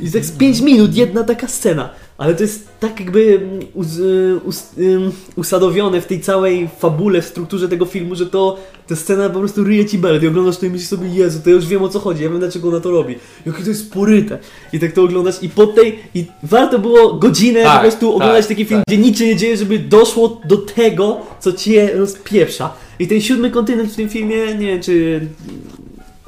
[0.00, 1.90] I tak z 5 minut jedna taka scena.
[2.18, 3.60] Ale to jest tak jakby mm,
[4.00, 8.96] y, us, ym, usadowione w tej całej fabule, w strukturze tego filmu, że to ta
[8.96, 11.56] scena po prostu ryje ci belet i oglądasz to i myślisz sobie, Jezu, to ja
[11.56, 13.14] już wiem o co chodzi, ja wiem dlaczego ona to robi.
[13.46, 14.38] Jakie to jest poryte.
[14.72, 18.46] I tak to oglądasz i po tej, i warto było godzinę Tak, po prostu oglądać
[18.46, 18.86] tak, taki film, tak.
[18.86, 22.74] gdzie nic się nie dzieje, żeby doszło do tego, co cię rozpieprza.
[22.98, 25.20] I ten siódmy kontynent w tym filmie, nie wiem czy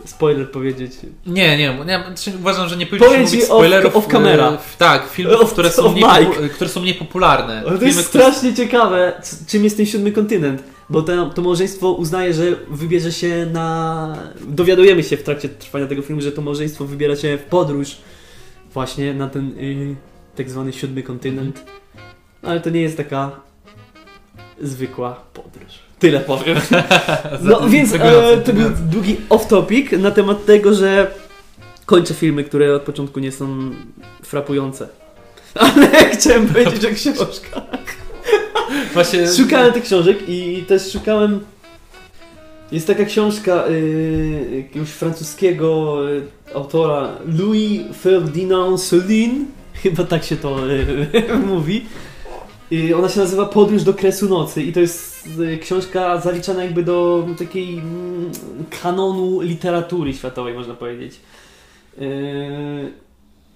[0.05, 0.92] spoiler powiedzieć.
[1.26, 1.78] Nie, nie,
[2.26, 3.96] nie uważam, że nie powinniśmy mówić off- spoilerów.
[3.96, 4.48] off camera.
[4.52, 7.62] e, w- tak, filmów, Off- które, są off mniej, które są mniej popularne.
[7.62, 10.62] To Filmy, jest które- strasznie ciekawe, c- czym jest ten siódmy kontynent.
[10.90, 14.16] Bo to, to małżeństwo uznaje, że wybierze się na.
[14.48, 17.96] Dowiadujemy się w trakcie trwania tego filmu, że to małżeństwo wybiera się w podróż
[18.72, 19.96] właśnie na ten y,
[20.36, 21.64] tak zwany siódmy kontynent.
[22.42, 23.30] Ale to nie jest taka
[24.61, 25.84] zwykła podróż.
[26.05, 26.59] Tyle powiem.
[27.42, 31.11] No więc e, to był długi off-topic na temat tego, że
[31.86, 33.70] kończę filmy, które od początku nie są
[34.22, 34.88] frapujące.
[35.55, 37.62] Ale chciałem powiedzieć o książkach.
[38.94, 41.40] Właśnie Szukałem tych książek i też szukałem.
[42.72, 46.22] Jest taka książka y, jakiegoś francuskiego y,
[46.55, 49.44] autora Louis Ferdinand Céline,
[49.82, 51.86] chyba tak się to y, mówi.
[52.97, 57.27] Ona się nazywa Podróż do kresu nocy i to jest y, książka zaliczana jakby do
[57.39, 58.33] takiej mm,
[58.83, 61.20] kanonu literatury światowej, można powiedzieć.
[62.01, 62.93] Y,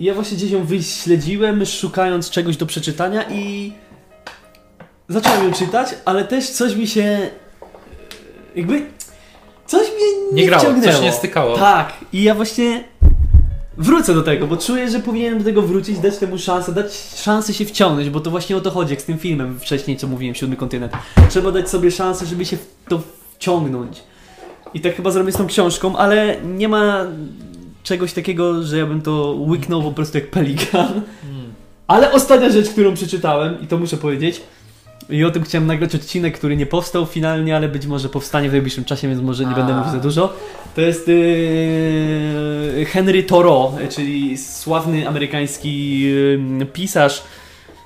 [0.01, 3.73] ja właśnie gdzieś ją wyśledziłem, szukając czegoś do przeczytania i
[5.09, 7.31] zacząłem ją czytać, ale też coś mi się
[8.57, 8.87] jakby
[9.67, 10.93] coś mnie nie, nie grało, wciągnęło.
[10.93, 11.57] coś nie stykało.
[11.57, 12.85] Tak, i ja właśnie
[13.79, 17.55] wrócę do tego, bo czuję, że powinienem do tego wrócić, dać temu szansę, dać szansę
[17.55, 20.35] się wciągnąć, bo to właśnie o to chodzi, jak z tym filmem wcześniej, co mówiłem,
[20.35, 20.93] Siódmy Kontynent.
[21.29, 23.03] Trzeba dać sobie szansę, żeby się w to
[23.35, 24.03] wciągnąć.
[24.75, 27.07] I tak chyba zrobię z tą książką, ale nie ma
[27.83, 30.93] czegoś takiego, że ja bym to łyknął po prostu jak pelikan.
[30.93, 31.53] Mm.
[31.87, 34.43] Ale ostatnia rzecz, którą przeczytałem, i to muszę powiedzieć,
[35.11, 38.53] i o tym chciałem nagrać odcinek, który nie powstał finalnie, ale być może powstanie w
[38.53, 40.33] najbliższym czasie, więc może nie będę mówił za dużo.
[40.75, 47.23] To jest yy, Henry Thoreau, czyli sławny amerykański yy, pisarz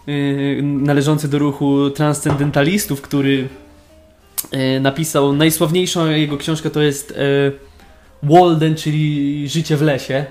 [0.06, 3.48] yy, należący do ruchu transcendentalistów, który
[4.52, 7.52] yy, napisał najsławniejszą jego książkę to jest yy,
[8.22, 10.24] Walden, czyli Życie w lesie.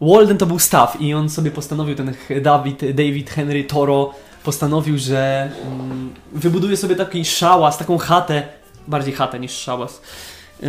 [0.00, 4.10] Walden to był staw i on sobie postanowił, ten David, David Henry Thoreau
[4.48, 8.42] postanowił, że mm, wybuduje sobie taki szałas, taką chatę,
[8.86, 10.00] bardziej chatę niż szałas,
[10.62, 10.68] yy,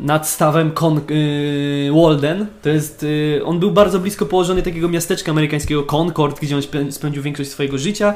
[0.00, 2.46] nad stawem Con, yy, Walden.
[2.62, 6.92] To jest, yy, on był bardzo blisko położony takiego miasteczka amerykańskiego Concord, gdzie on spę-
[6.92, 8.14] spędził większość swojego życia.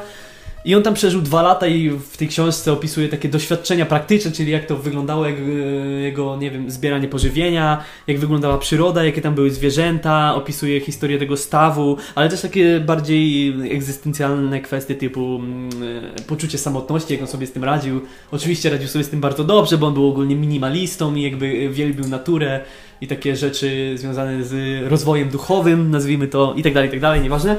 [0.69, 4.53] I on tam przeżył dwa lata i w tej książce opisuje takie doświadczenia praktyczne, czyli
[4.53, 9.35] jak to wyglądało, jak yy, jego, nie wiem, zbieranie pożywienia, jak wyglądała przyroda, jakie tam
[9.35, 15.71] były zwierzęta, opisuje historię tego stawu, ale też takie bardziej egzystencjalne kwestie typu mm,
[16.19, 18.01] e, poczucie samotności, jak on sobie z tym radził.
[18.31, 22.09] Oczywiście radził sobie z tym bardzo dobrze, bo on był ogólnie minimalistą i jakby wielbił
[22.09, 22.61] naturę
[23.01, 27.21] i takie rzeczy związane z rozwojem duchowym, nazwijmy to, i tak dalej, i tak dalej,
[27.21, 27.57] nieważne.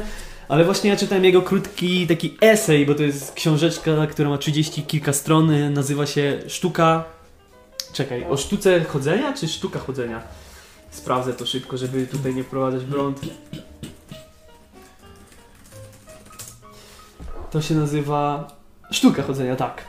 [0.50, 4.84] Ale właśnie ja czytałem jego krótki taki esej, bo to jest książeczka, która ma 30
[4.84, 7.04] kilka stron, nazywa się Sztuka...
[7.93, 10.22] Czekaj, o sztuce chodzenia czy sztuka chodzenia?
[10.91, 13.20] Sprawdzę to szybko, żeby tutaj nie wprowadzać błąd.
[17.52, 18.47] To się nazywa
[18.91, 19.86] Sztuka chodzenia, tak.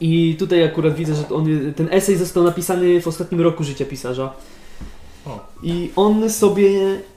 [0.00, 1.46] I tutaj akurat widzę, że on,
[1.76, 4.32] ten esej został napisany w ostatnim roku życia pisarza.
[5.26, 5.40] O.
[5.62, 6.70] I on sobie.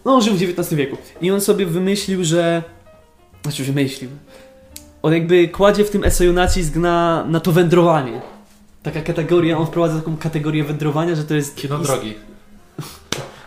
[0.06, 0.98] No, on żył w XIX wieku.
[1.22, 2.64] I on sobie wymyślił, że.
[3.44, 4.10] Znaczy, wymyślił.
[5.02, 8.22] On jakby kładzie w tym eseju nacisk na, na to wędrowanie.
[8.84, 11.56] Taka kategoria, on wprowadza taką kategorię wędrowania, że to jest.
[11.56, 12.14] Kino ist- drogi.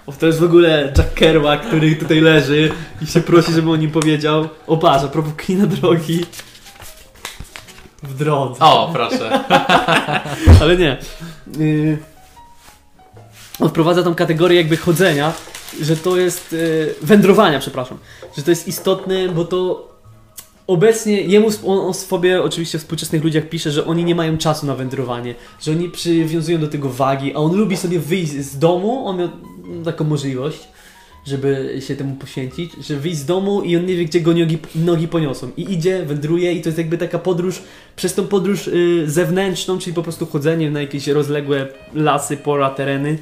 [0.07, 3.77] o, to jest w ogóle Jack Kerouac, który tutaj leży i się prosi, żebym o
[3.77, 4.49] nim powiedział.
[4.67, 6.25] O, patrz, a propos kina drogi.
[8.03, 8.61] W drodze.
[8.61, 9.41] O, proszę.
[10.63, 10.97] Ale nie.
[11.59, 11.99] Yy,
[13.61, 15.33] on wprowadza tą kategorię jakby chodzenia,
[15.81, 17.99] że to jest yy, wędrowania, przepraszam,
[18.37, 19.89] że to jest istotne, bo to
[20.67, 24.67] obecnie jemu on, on sobie oczywiście w współczesnych ludziach pisze, że oni nie mają czasu
[24.67, 29.07] na wędrowanie, że oni przywiązują do tego wagi, a on lubi sobie wyjść z domu,
[29.07, 29.29] on miał
[29.85, 30.69] taką możliwość,
[31.27, 34.59] żeby się temu poświęcić, że wyjść z domu i on nie wie, gdzie go nogi,
[34.75, 35.51] nogi poniosą.
[35.57, 37.63] I idzie, wędruje i to jest jakby taka podróż,
[37.97, 43.19] przez tą podróż y, zewnętrzną, czyli po prostu chodzenie na jakieś rozległe lasy, pola, tereny,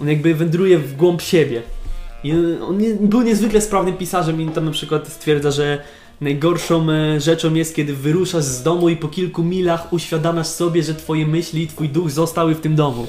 [0.00, 1.62] on jakby wędruje w głąb siebie.
[2.24, 2.32] I
[2.68, 5.82] on nie, był niezwykle sprawnym pisarzem i tam na przykład stwierdza, że
[6.20, 10.94] najgorszą e, rzeczą jest, kiedy wyruszasz z domu i po kilku milach uświadamiasz sobie, że
[10.94, 13.06] twoje myśli i twój duch zostały w tym domu.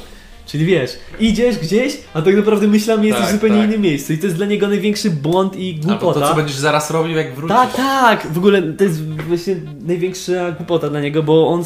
[0.47, 3.69] Czyli wiesz, idziesz gdzieś, a tak naprawdę myślami jesteś w Tak, zupełnie tak.
[3.69, 4.13] innym miejscu.
[4.13, 6.19] I to jest dla niego największy błąd i Albo głupota.
[6.19, 7.57] to, co będziesz zaraz robił, jak wrócisz.
[7.57, 8.27] Tak, tak!
[8.33, 11.63] W ogóle to jest właśnie największa głupota dla niego, bo on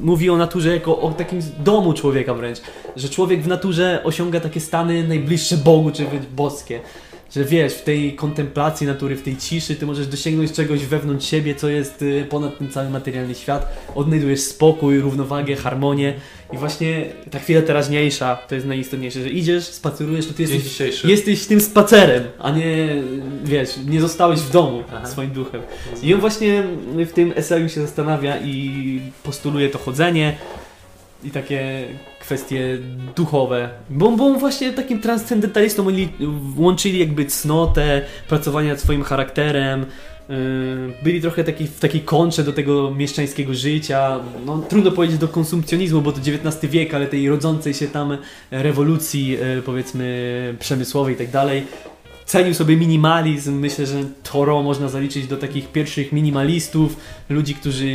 [0.00, 2.58] mówi o naturze jako o takim domu człowieka wręcz.
[2.96, 6.06] Że człowiek w naturze osiąga takie stany najbliższe Bogu, czy
[6.36, 6.80] boskie.
[7.36, 11.54] Że wiesz, w tej kontemplacji natury, w tej ciszy, ty możesz dosięgnąć czegoś wewnątrz siebie,
[11.54, 13.76] co jest y, ponad ten cały materialny świat.
[13.94, 16.14] Odnajdujesz spokój, równowagę, harmonię.
[16.52, 21.10] I właśnie ta chwila teraźniejsza to jest najistotniejsze, że idziesz, spacerujesz, to ty jesteś dzisiejszy.
[21.10, 23.02] Jesteś tym spacerem, a nie,
[23.44, 25.06] wiesz, nie zostałeś w domu Aha.
[25.06, 25.62] swoim duchem.
[26.02, 26.64] I on właśnie
[27.06, 30.36] w tym eseju się zastanawia i postuluje to chodzenie
[31.24, 31.88] i takie
[32.20, 32.78] kwestie
[33.16, 33.68] duchowe.
[33.90, 35.86] Bo, on właśnie takim transcendentalistą
[36.56, 39.80] łączyli jakby cnotę, pracowanie nad swoim charakterem,
[40.28, 40.36] yy,
[41.04, 44.20] byli trochę taki, w takiej kontrze do tego mieszczańskiego życia.
[44.46, 48.18] No, trudno powiedzieć do konsumpcjonizmu, bo to XIX wiek, ale tej rodzącej się tam
[48.50, 51.66] rewolucji, yy, powiedzmy, przemysłowej i tak dalej.
[52.26, 53.54] Cenił sobie minimalizm.
[53.58, 53.96] Myślę, że
[54.32, 56.96] Toro można zaliczyć do takich pierwszych minimalistów,
[57.28, 57.86] ludzi, którzy.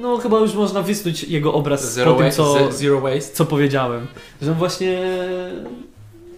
[0.00, 3.34] No, chyba już można wysnuć jego obraz Zero, po tym, co, ze- zero waste.
[3.34, 4.06] co powiedziałem.
[4.42, 4.98] Że on właśnie.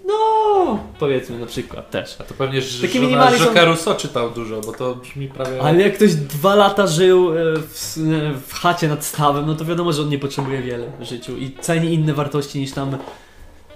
[0.06, 2.16] No, powiedzmy na przykład też.
[2.20, 5.60] A to pewnie że Taki żona Jacques'a Rousseau czytał dużo, bo to brzmi prawie...
[5.62, 9.64] Ale jak ktoś dwa lata żył e, w, e, w chacie nad stawem, no to
[9.64, 12.96] wiadomo, że on nie potrzebuje wiele w życiu i ceni inne wartości niż tam.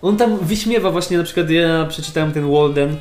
[0.02, 2.96] On tam wyśmiewa właśnie, na przykład ja przeczytałem ten Walden,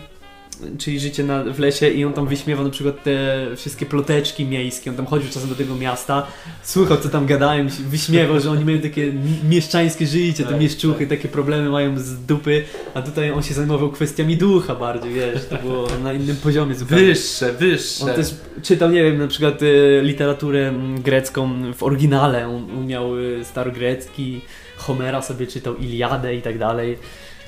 [0.77, 4.89] czyli życie na, w lesie i on tam wyśmiewa na przykład te wszystkie ploteczki miejskie,
[4.89, 6.27] on tam chodził czasem do tego miasta,
[6.63, 9.13] słuchał co tam gadają, wyśmiewał, że oni mają takie
[9.49, 13.91] mieszczańskie życie, te Tak, mieszczuchy, takie problemy mają z dupy, a tutaj on się zajmował
[13.91, 17.05] kwestiami ducha bardziej, wiesz, to było na innym poziomie zupełnie.
[17.05, 18.05] Wyższe, wyższe.
[18.05, 22.47] On też czytał, nie wiem, na przykład e, literaturę grecką w oryginale.
[22.47, 24.41] On, on miał e, starogrecki,
[24.77, 26.97] Homera sobie czytał, Iliadę i tak dalej.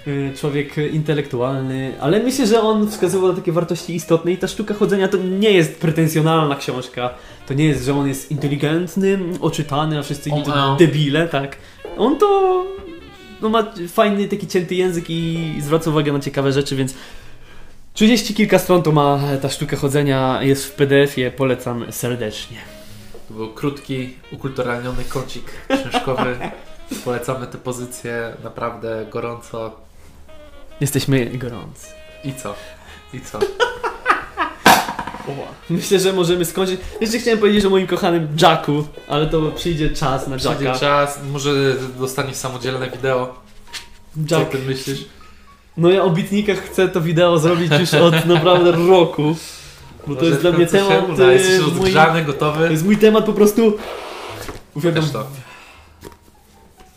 [0.09, 4.73] Y, człowiek intelektualny, ale myślę, że on wskazywał na takie wartości istotne i ta sztuka
[4.73, 7.09] chodzenia to nie jest pretensjonalna książka.
[7.47, 11.57] To nie jest, że on jest inteligentny, oczytany, a wszyscy inni to debile, tak.
[11.97, 12.65] On to
[13.41, 16.93] no, ma fajny taki cięty język i zwraca uwagę na ciekawe rzeczy, więc
[17.93, 22.57] 30 kilka stron to ma ta sztuka chodzenia, jest w PDF-ie, polecam serdecznie.
[23.27, 26.37] To był krótki, ukulturalniony kącik książkowy.
[27.05, 29.88] Polecamy tę pozycję naprawdę gorąco.
[30.81, 31.87] Jesteśmy gorący.
[32.23, 32.55] I co?
[33.13, 33.39] I co?
[35.69, 36.79] Myślę, że możemy skończyć.
[37.01, 40.79] Jeszcze chciałem powiedzieć o moim kochanym Jacku, ale to przyjdzie czas na Przyjdzie Jacka.
[40.79, 43.35] czas, może dostaniesz samodzielne wideo.
[44.29, 44.51] Co Jack.
[44.51, 45.05] ty myślisz?
[45.77, 49.35] No ja o bitnikach chcę to wideo zrobić już od naprawdę roku.
[50.07, 51.09] Bo to jest dla mnie temat.
[51.09, 51.31] uda.
[51.31, 52.71] Jesteś y, mój, rozgrzany, to gotowy.
[52.71, 53.77] jest mój temat po prostu.
[54.81, 55.27] Też to.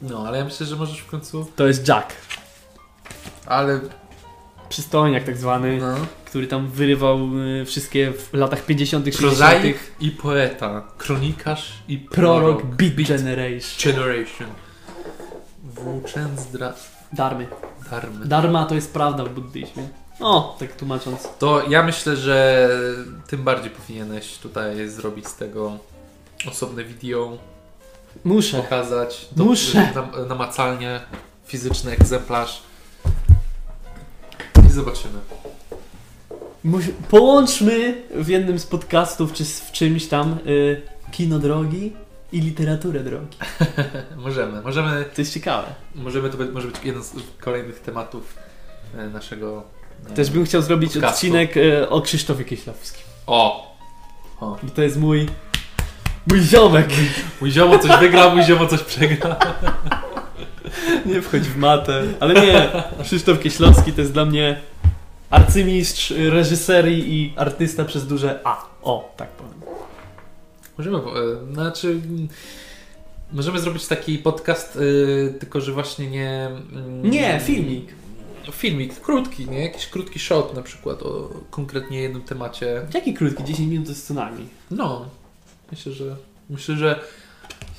[0.02, 1.46] No, ale ja myślę, że możesz w końcu...
[1.56, 2.12] to jest Jack.
[3.46, 3.80] Ale...
[4.68, 5.94] Przystojniak tak zwany, No.
[6.24, 7.18] który tam wyrywał
[7.60, 9.28] y, wszystkie w latach 50., 60.
[9.30, 10.82] Prozaik i poeta.
[10.98, 13.92] Kronikarz i Prorok Beat Beat Generation.
[13.94, 14.48] Generation.
[15.64, 16.72] Włóczęzdra...
[17.12, 17.46] Darmy.
[17.90, 18.26] Darmy.
[18.26, 19.88] Dharma to jest prawda w buddyzmie.
[20.20, 21.28] O, tak tłumacząc.
[21.38, 22.68] To ja myślę, że
[23.26, 25.78] tym bardziej powinieneś tutaj zrobić z tego
[26.48, 27.38] osobne wideo,
[28.24, 28.56] Muszę.
[28.62, 29.92] pokazać Muszę.
[29.94, 31.00] nam- namacalnie
[31.46, 32.62] fizyczny egzemplarz
[34.72, 35.18] zobaczymy.
[36.64, 41.92] Musi- Połączmy w jednym z podcastów, czy z- w czymś tam, y, kino drogi
[42.32, 43.36] i literaturę drogi.
[44.16, 45.66] Możemy, możemy, To jest ciekawe.
[45.94, 48.34] możemy to być, może być jeden z kolejnych tematów
[48.98, 49.62] e, naszego
[50.10, 51.14] e, Też bym chciał zrobić Podcastu.
[51.16, 53.02] odcinek y, o Krzysztofie Kieślowskim.
[53.26, 53.72] O!
[54.40, 54.56] o!
[54.62, 55.26] Bo to jest mój...
[56.26, 56.88] Mój ziomek.
[57.40, 59.34] Mój ziomo coś wygrał, mój ziomo coś przegrał.
[61.06, 62.02] Nie wchodź w matę.
[62.20, 62.70] Ale nie,
[63.02, 64.60] Krzysztof Kieślowski to jest dla mnie
[65.30, 68.64] arcymistrz reżyserii i artysta przez duże A.
[68.82, 69.52] O, tak powiem.
[70.78, 72.28] Możemy, e, znaczy mm,
[73.32, 74.78] możemy zrobić taki podcast,
[75.28, 76.48] e, tylko że właśnie nie...
[76.72, 77.92] mm, Nie, filmik.
[78.52, 79.62] Filmik, krótki, nie?
[79.62, 82.82] Jakiś krótki shot na przykład o konkretnie jednym temacie.
[82.94, 84.46] Jaki krótki, 10 minut to jest co najmniej.
[84.70, 85.06] No,
[85.70, 86.16] myślę, że
[86.50, 87.00] myślę, że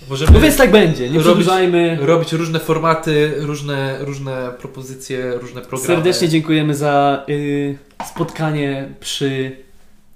[0.10, 1.98] możemy No więc tak będzie, nie Robić- przedłużajmy.
[2.02, 5.88] robić różne formaty, różne, różne propozycje, różne programy.
[5.88, 7.78] Serdecznie dziękujemy za y,
[8.10, 9.58] spotkanie przy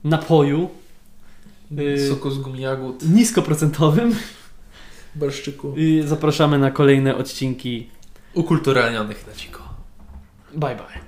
[0.03, 0.69] napoju
[1.79, 4.15] y- Soku z gumi jagód, niskoprocentowym.
[5.15, 5.73] barszczyku.
[5.77, 7.89] I zapraszamy na kolejne odcinki.
[8.33, 9.63] Ukulturalnionych na dziko.
[10.55, 11.06] Bye bye.